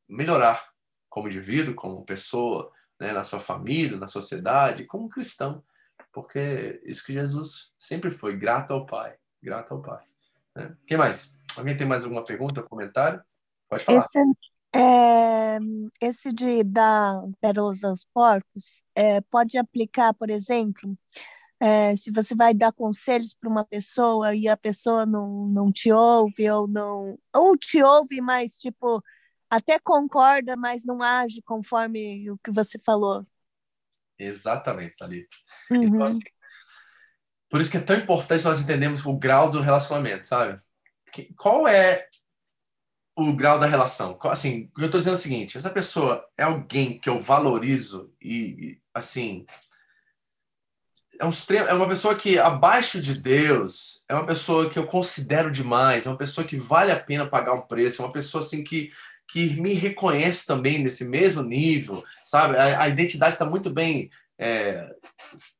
[0.09, 0.63] melhorar
[1.09, 2.71] como indivíduo, como pessoa,
[3.01, 5.65] né, na sua família, na sociedade, como cristão,
[6.13, 10.03] porque isso que Jesus sempre foi, grato ao Pai, grato ao Pai.
[10.57, 10.77] Né?
[10.87, 11.39] Quem mais?
[11.57, 13.23] Alguém tem mais alguma pergunta, comentário?
[13.69, 13.99] Pode falar.
[13.99, 14.19] Esse,
[14.75, 15.59] é,
[16.01, 20.97] esse de dar pérolas aos porcos é, pode aplicar, por exemplo,
[21.65, 25.91] é, se você vai dar conselhos para uma pessoa e a pessoa não, não te
[25.91, 29.03] ouve ou não ou te ouve, mas tipo
[29.49, 33.27] até concorda, mas não age conforme o que você falou.
[34.19, 35.35] Exatamente, Thalita.
[35.71, 35.85] Uhum.
[35.85, 36.19] Então, assim,
[37.49, 40.61] por isso que é tão importante nós entendermos o grau do relacionamento, sabe?
[41.35, 42.07] Qual é
[43.17, 44.19] o grau da relação.
[44.25, 48.13] Assim, que eu estou dizendo é o seguinte: essa pessoa é alguém que eu valorizo
[48.21, 49.47] e, e assim.
[51.21, 54.87] É, um extremo, é uma pessoa que, abaixo de Deus, é uma pessoa que eu
[54.87, 58.43] considero demais, é uma pessoa que vale a pena pagar um preço, é uma pessoa
[58.43, 58.91] assim que,
[59.29, 62.57] que me reconhece também nesse mesmo nível, sabe?
[62.57, 64.89] A, a identidade está muito bem é,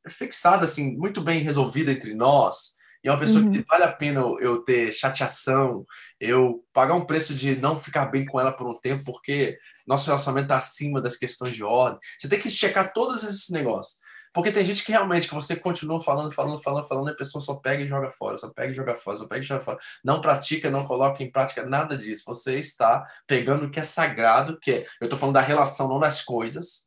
[0.07, 2.75] fixada, assim, muito bem resolvida entre nós.
[3.03, 3.51] E é uma pessoa uhum.
[3.51, 5.85] que vale a pena eu ter chateação,
[6.19, 10.07] eu pagar um preço de não ficar bem com ela por um tempo, porque nosso
[10.07, 11.99] relacionamento está acima das questões de ordem.
[12.17, 13.99] Você tem que checar todos esses negócios.
[14.35, 17.41] Porque tem gente que realmente, que você continua falando, falando, falando, falando, e a pessoa
[17.41, 19.77] só pega e joga fora, só pega e joga fora, só pega e joga fora.
[20.03, 22.23] Não pratica, não coloca em prática nada disso.
[22.27, 26.01] Você está pegando o que é sagrado, que é, eu estou falando da relação, não
[26.01, 26.85] das coisas,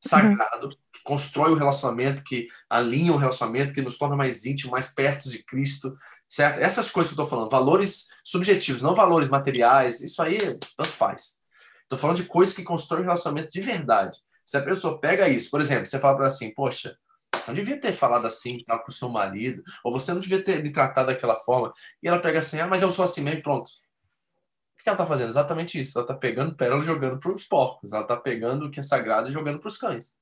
[0.00, 4.72] sagrado, uhum que constrói o relacionamento, que alinha o relacionamento, que nos torna mais íntimo,
[4.72, 5.96] mais perto de Cristo,
[6.28, 6.60] certo?
[6.60, 10.36] Essas coisas que eu estou falando, valores subjetivos, não valores materiais, isso aí
[10.76, 11.40] tanto faz.
[11.82, 14.18] Estou falando de coisas que constroem um relacionamento de verdade.
[14.50, 16.98] Se a pessoa pega isso, por exemplo, você fala para assim, poxa,
[17.46, 20.62] Não devia ter falado assim tal, com o seu marido, ou você não devia ter
[20.62, 21.72] me tratado daquela forma.
[22.02, 23.68] E ela pega assim, ah, mas eu sou assim mesmo, pronto.
[23.68, 25.28] O que ela está fazendo?
[25.30, 25.98] Exatamente isso.
[25.98, 27.92] Ela está pegando pérola e jogando para os porcos.
[27.92, 30.18] Ela está pegando o que é sagrado e jogando para os cães.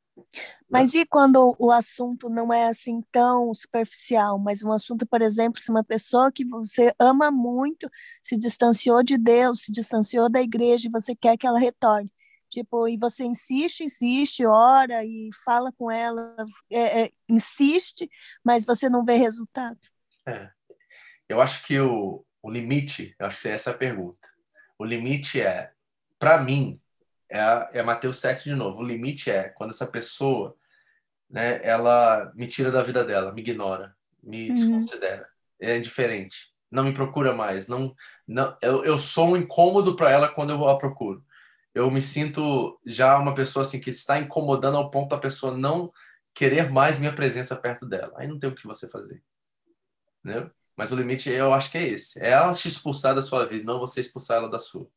[0.68, 5.62] Mas e quando o assunto não é assim tão superficial, mas um assunto, por exemplo,
[5.62, 7.88] se uma pessoa que você ama muito
[8.22, 12.12] se distanciou de Deus, se distanciou da igreja e você quer que ela retorne.
[12.48, 16.34] Tipo, e você insiste, insiste, ora e fala com ela,
[16.70, 18.08] é, é, insiste,
[18.42, 19.78] mas você não vê resultado.
[20.26, 20.50] É.
[21.28, 24.28] Eu acho que o, o limite, eu acho que essa é a pergunta.
[24.78, 25.70] O limite é,
[26.18, 26.80] para mim,
[27.30, 27.40] é,
[27.72, 28.80] é Mateus 7 de novo.
[28.80, 30.56] O limite é quando essa pessoa,
[31.28, 34.54] né, ela me tira da vida dela, me ignora, me uhum.
[34.54, 35.28] desconsidera,
[35.60, 37.94] é indiferente, não me procura mais, não,
[38.26, 41.24] não eu, eu sou um incômodo para ela quando eu a procuro.
[41.74, 45.92] Eu me sinto já uma pessoa assim que está incomodando ao ponto da pessoa não
[46.34, 48.12] querer mais minha presença perto dela.
[48.16, 49.22] Aí não tem o que você fazer.
[50.24, 50.50] Né?
[50.76, 52.22] Mas o limite eu acho que é esse.
[52.22, 54.88] É ela te expulsar da sua vida, não você expulsar ela da sua.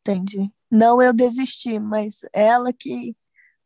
[0.00, 0.52] Entendi.
[0.70, 3.16] Não eu desisti, mas ela que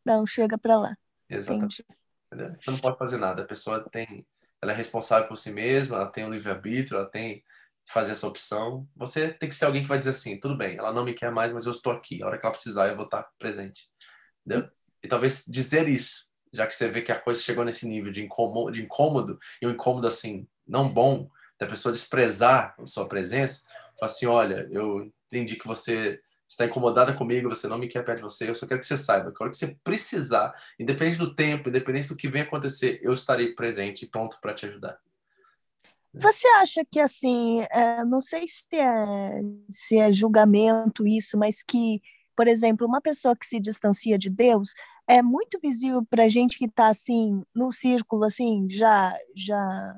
[0.05, 0.95] não chega para lá.
[1.29, 1.83] Exatamente.
[2.31, 2.55] Entendi.
[2.59, 3.41] Você não pode fazer nada.
[3.41, 4.25] A pessoa tem,
[4.61, 7.43] ela é responsável por si mesma, ela tem o um livre arbítrio, ela tem
[7.89, 8.87] fazer essa opção.
[8.95, 11.31] Você tem que ser alguém que vai dizer assim, tudo bem, ela não me quer
[11.31, 12.21] mais, mas eu estou aqui.
[12.21, 13.87] A hora que ela precisar, eu vou estar presente.
[14.45, 14.69] Entendeu?
[15.03, 18.23] E talvez dizer isso, já que você vê que a coisa chegou nesse nível de
[18.23, 21.29] incômodo, de incômodo e um incômodo assim não bom,
[21.59, 23.67] da pessoa desprezar a sua presença,
[23.99, 28.17] falar assim, olha, eu entendi que você está incomodada comigo, você não me quer perto
[28.17, 31.17] de você, eu só quero que você saiba que a hora que você precisar, independente
[31.17, 34.99] do tempo, independente do que venha acontecer, eu estarei presente e pronto para te ajudar.
[36.13, 42.01] Você acha que assim, é, não sei se é, se é julgamento isso, mas que,
[42.35, 44.73] por exemplo, uma pessoa que se distancia de Deus
[45.07, 49.95] é muito visível para a gente que está assim no círculo, assim, já já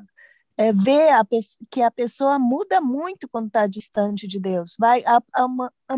[0.57, 1.21] é, vê a,
[1.69, 4.75] que a pessoa muda muito quando está distante de Deus.
[4.79, 5.45] Vai a, a,
[5.89, 5.95] a,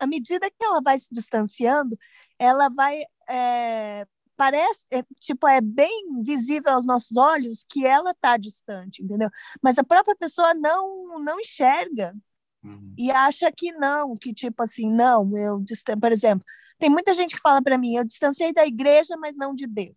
[0.00, 1.96] à medida que ela vai se distanciando,
[2.38, 4.06] ela vai é,
[4.42, 9.30] parece é, tipo é bem visível aos nossos olhos que ela está distante, entendeu?
[9.62, 12.12] Mas a própria pessoa não não enxerga
[12.64, 12.92] uhum.
[12.98, 15.62] e acha que não, que tipo assim não, eu
[16.00, 16.44] por exemplo,
[16.76, 19.94] tem muita gente que fala para mim, eu distanciei da igreja, mas não de Deus,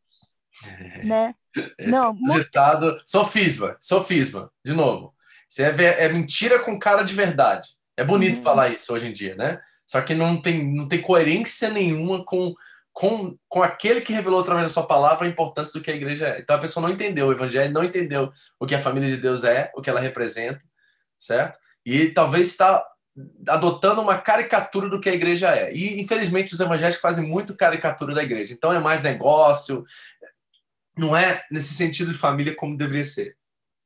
[0.64, 1.04] é.
[1.04, 1.36] né?
[1.80, 2.44] Esse não, muito...
[2.44, 5.16] ditado, sofisma, sofisma, de novo.
[5.50, 7.70] Isso é, é mentira com cara de verdade.
[7.98, 8.44] É bonito uhum.
[8.44, 9.60] falar isso hoje em dia, né?
[9.88, 12.54] Só que não tem, não tem coerência nenhuma com,
[12.96, 16.30] com, com aquele que revelou através da sua palavra a importância do que a igreja
[16.30, 16.40] é.
[16.40, 19.44] Então a pessoa não entendeu o evangelho, não entendeu o que a família de Deus
[19.44, 20.64] é, o que ela representa,
[21.20, 21.60] certo?
[21.86, 22.82] E talvez está
[23.50, 25.74] adotando uma caricatura do que a igreja é.
[25.76, 28.54] E infelizmente os evangélicos fazem muito caricatura da igreja.
[28.54, 29.86] Então é mais negócio,
[30.98, 33.36] não é nesse sentido de família como deveria ser,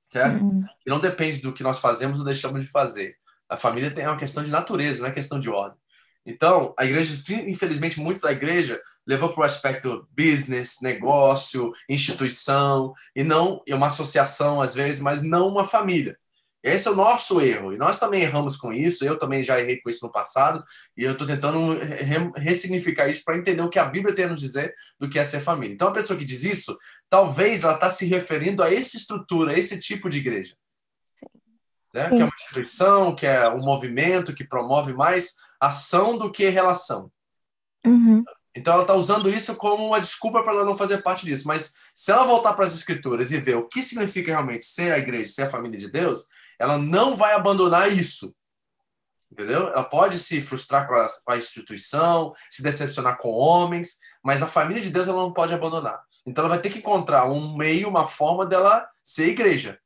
[0.07, 0.43] certo?
[0.43, 0.63] Uhum.
[0.85, 3.17] E não depende do que nós fazemos ou deixamos de fazer.
[3.49, 5.79] A família tem uma questão de natureza, não é questão de ordem.
[6.25, 7.13] Então, a igreja,
[7.47, 13.87] infelizmente, muito da igreja levou para o aspecto business, negócio, instituição, e não e uma
[13.87, 16.17] associação, às vezes, mas não uma família.
[16.61, 17.73] Esse é o nosso erro.
[17.73, 19.05] E nós também erramos com isso.
[19.05, 20.61] Eu também já errei com isso no passado.
[20.95, 24.29] E eu estou tentando re ressignificar isso para entender o que a Bíblia tem a
[24.29, 25.73] nos dizer do que é ser família.
[25.73, 26.77] Então, a pessoa que diz isso,
[27.09, 30.53] talvez ela está se referindo a essa estrutura, a esse tipo de igreja.
[31.93, 32.09] Né?
[32.09, 37.11] Que é uma instituição, que é um movimento que promove mais ação do que relação.
[37.85, 38.23] Uhum.
[38.55, 41.47] Então ela está usando isso como uma desculpa para ela não fazer parte disso.
[41.47, 44.97] Mas se ela voltar para as escrituras e ver o que significa realmente ser a
[44.97, 46.25] igreja, ser a família de Deus,
[46.59, 48.35] ela não vai abandonar isso.
[49.31, 49.67] Entendeu?
[49.67, 54.47] Ela pode se frustrar com a, com a instituição, se decepcionar com homens, mas a
[54.47, 56.01] família de Deus ela não pode abandonar.
[56.25, 59.79] Então ela vai ter que encontrar um meio, uma forma dela ser igreja.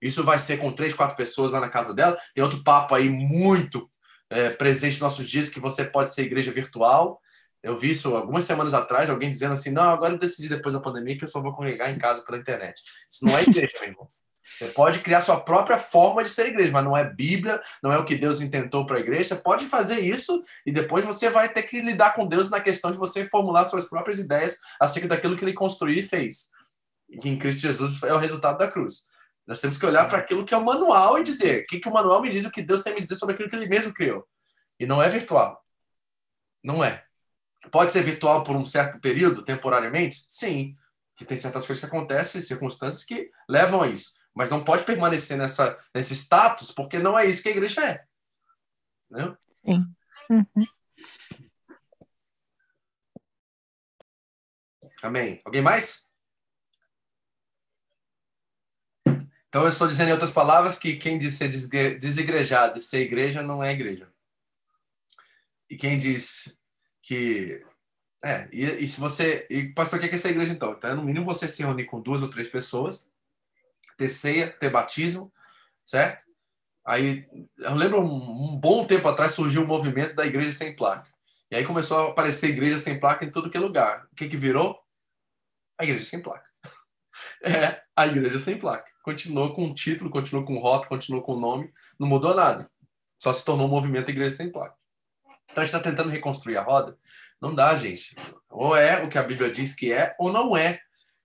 [0.00, 2.18] Isso vai ser com três, quatro pessoas lá na casa dela.
[2.34, 3.90] Tem outro papo aí muito
[4.30, 7.20] é, presente nos nossos dias que você pode ser igreja virtual.
[7.62, 10.80] Eu vi isso algumas semanas atrás, alguém dizendo assim: não, agora eu decidi depois da
[10.80, 12.82] pandemia que eu só vou congregar em casa pela internet.
[13.10, 14.08] Isso não é igreja, meu irmão.
[14.46, 17.98] Você pode criar sua própria forma de ser igreja, mas não é Bíblia, não é
[17.98, 19.34] o que Deus intentou para a igreja.
[19.34, 22.92] Você pode fazer isso e depois você vai ter que lidar com Deus na questão
[22.92, 26.50] de você formular suas próprias ideias acerca daquilo que ele construiu e fez.
[27.08, 29.06] E em Cristo Jesus é o resultado da cruz.
[29.46, 31.88] Nós temos que olhar para aquilo que é o manual e dizer o que, que
[31.88, 33.68] o manual me diz, o que Deus tem a me dizer sobre aquilo que ele
[33.68, 34.26] mesmo criou.
[34.78, 35.64] E não é virtual.
[36.62, 37.04] Não é.
[37.70, 40.24] Pode ser virtual por um certo período, temporariamente?
[40.28, 40.76] Sim.
[41.16, 44.18] Que tem certas coisas que acontecem, circunstâncias que levam a isso.
[44.34, 48.04] Mas não pode permanecer nessa, nesse status, porque não é isso que a igreja é.
[49.10, 49.36] Né?
[49.64, 49.94] Sim.
[50.28, 50.66] Uhum.
[55.02, 55.40] Amém.
[55.44, 56.05] Alguém mais?
[59.48, 61.48] Então, eu estou dizendo em outras palavras que quem diz ser
[61.98, 64.08] desigrejado e ser igreja não é igreja.
[65.68, 66.58] E quem diz
[67.02, 67.64] que.
[68.24, 69.46] É, e, e se você.
[69.50, 70.72] E, pastor, o que é essa igreja então?
[70.72, 73.08] Então, no mínimo, você se reunir com duas ou três pessoas,
[73.96, 75.32] ter ceia, ter batismo,
[75.84, 76.24] certo?
[76.84, 77.28] Aí,
[77.58, 81.10] eu lembro um, um bom tempo atrás surgiu o um movimento da igreja sem placa.
[81.50, 84.06] E aí começou a aparecer igreja sem placa em tudo que é lugar.
[84.12, 84.80] O que que virou?
[85.78, 86.46] A igreja sem placa.
[87.42, 88.90] É, a igreja sem placa.
[89.06, 92.68] Continuou com o título, continuou com o rótulo, continuou com o nome, não mudou nada.
[93.20, 94.74] Só se tornou um movimento igreja sem placa.
[95.48, 96.98] Então a gente está tentando reconstruir a roda.
[97.40, 98.16] Não dá, gente.
[98.50, 100.80] Ou é o que a Bíblia diz que é, ou não é.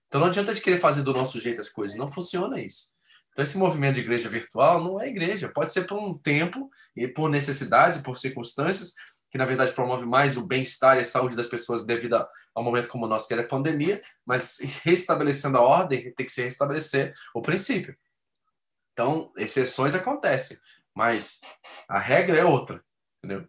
[0.06, 1.98] Então não adianta de querer fazer do nosso jeito as coisas.
[1.98, 2.92] Não funciona isso.
[3.32, 5.48] Então esse movimento de igreja virtual não é igreja.
[5.48, 8.94] Pode ser por um tempo e por necessidades e por circunstâncias,
[9.32, 12.22] que na verdade promove mais o bem-estar e a saúde das pessoas devido
[12.54, 16.32] ao momento como o nosso que é a pandemia, mas restabelecendo a ordem, tem que
[16.32, 17.96] se restabelecer o princípio.
[18.92, 20.58] Então, exceções acontecem,
[20.94, 21.40] mas
[21.88, 22.84] a regra é outra,
[23.24, 23.48] entendeu?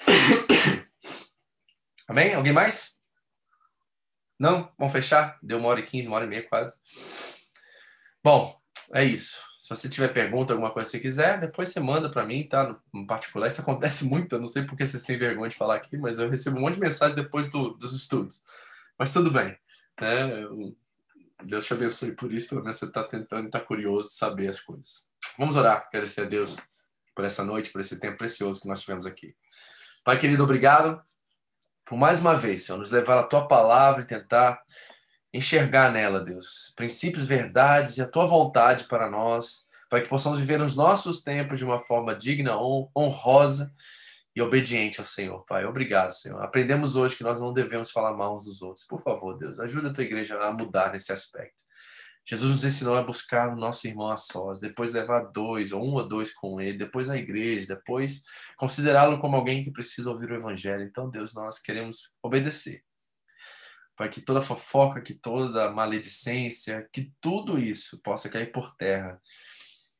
[2.08, 2.32] Amém?
[2.32, 2.98] Alguém mais?
[4.38, 4.72] Não?
[4.78, 5.38] Vamos fechar?
[5.42, 6.74] Deu uma hora e quinze, uma hora e meia quase.
[8.24, 8.58] Bom,
[8.94, 9.47] é isso.
[9.68, 12.74] Se você tiver pergunta, alguma coisa que você quiser, depois você manda para mim, tá?
[12.90, 14.34] No, particular, isso acontece muito.
[14.34, 16.76] Eu não sei porque vocês têm vergonha de falar aqui, mas eu recebo um monte
[16.76, 18.46] de mensagem depois do, dos estudos.
[18.98, 19.54] Mas tudo bem.
[20.00, 20.74] Né?
[21.44, 22.48] Deus te abençoe por isso.
[22.48, 25.10] Pelo menos você está tentando e está curioso de saber as coisas.
[25.38, 26.56] Vamos orar, agradecer a Deus
[27.14, 29.36] por essa noite, por esse tempo precioso que nós tivemos aqui.
[30.02, 30.98] Pai querido, obrigado
[31.84, 34.62] por mais uma vez, Senhor, nos levar a tua palavra e tentar
[35.32, 40.58] enxergar nela, Deus, princípios, verdades e a tua vontade para nós, para que possamos viver
[40.58, 42.56] nos nossos tempos de uma forma digna,
[42.96, 43.72] honrosa
[44.34, 45.64] e obediente ao Senhor, Pai.
[45.64, 46.40] Obrigado, Senhor.
[46.42, 48.86] Aprendemos hoje que nós não devemos falar mal uns dos outros.
[48.86, 51.64] Por favor, Deus, ajuda a tua igreja a mudar nesse aspecto.
[52.24, 55.94] Jesus nos ensinou a buscar o nosso irmão a sós, depois levar dois, ou um
[55.94, 58.22] ou dois com ele, depois a igreja, depois
[58.58, 60.82] considerá-lo como alguém que precisa ouvir o evangelho.
[60.82, 62.84] Então, Deus, nós queremos obedecer
[63.98, 69.20] para que toda fofoca, que toda maledicência, que tudo isso possa cair por terra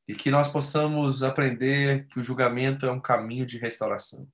[0.06, 4.28] e que nós possamos aprender que o julgamento é um caminho de restauração.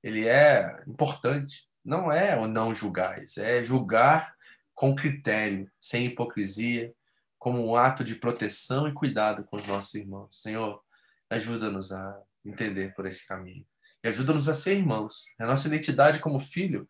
[0.00, 4.32] Ele é importante, não é o não julgar, é julgar
[4.72, 6.94] com critério, sem hipocrisia,
[7.40, 10.40] como um ato de proteção e cuidado com os nossos irmãos.
[10.40, 10.80] Senhor,
[11.28, 13.66] ajuda-nos a entender por esse caminho.
[14.04, 15.24] E ajuda-nos a ser irmãos.
[15.40, 16.88] A nossa identidade como filho,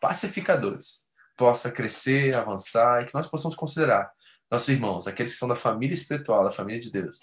[0.00, 1.03] pacificadores
[1.36, 4.12] possa crescer, avançar e que nós possamos considerar
[4.50, 7.18] nossos irmãos, aqueles que são da família espiritual, da família de Deus,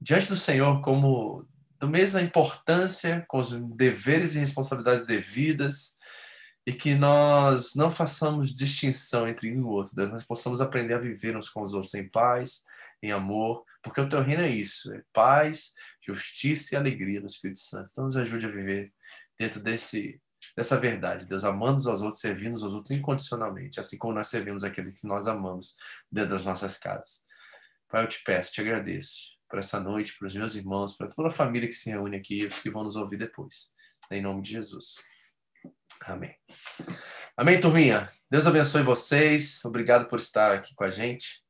[0.00, 1.46] diante do Senhor como
[1.78, 5.96] da mesma importância, com os deveres e responsabilidades devidas,
[6.66, 10.98] e que nós não façamos distinção entre um e outro, Deus, nós possamos aprender a
[10.98, 12.64] viver uns com os outros em paz,
[13.02, 17.60] em amor, porque o teu reino é isso, é paz, justiça e alegria no Espírito
[17.60, 17.88] Santo.
[17.90, 18.92] Então nos ajude a viver
[19.38, 20.20] dentro desse
[20.56, 21.26] dessa verdade.
[21.26, 25.26] Deus amando aos outros, servindo aos outros incondicionalmente, assim como nós servimos aqueles que nós
[25.26, 25.76] amamos
[26.10, 27.24] dentro das nossas casas.
[27.88, 31.28] Pai, eu te peço, te agradeço por essa noite, para os meus irmãos, para toda
[31.28, 33.74] a família que se reúne aqui e os que vão nos ouvir depois.
[34.10, 34.96] Em nome de Jesus.
[36.04, 36.34] Amém.
[37.36, 38.10] Amém, turminha.
[38.30, 39.64] Deus abençoe vocês.
[39.64, 41.44] Obrigado por estar aqui com a gente.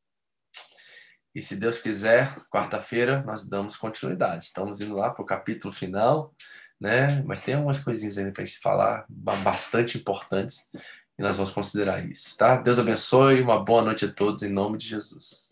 [1.34, 4.46] E se Deus quiser, quarta-feira nós damos continuidade.
[4.46, 6.34] Estamos indo lá para o capítulo final
[6.80, 7.22] né?
[7.26, 10.70] Mas tem algumas coisinhas ainda para a gente falar, bastante importantes,
[11.18, 12.56] e nós vamos considerar isso, tá?
[12.56, 15.50] Deus abençoe, uma boa noite a todos, em nome de Jesus.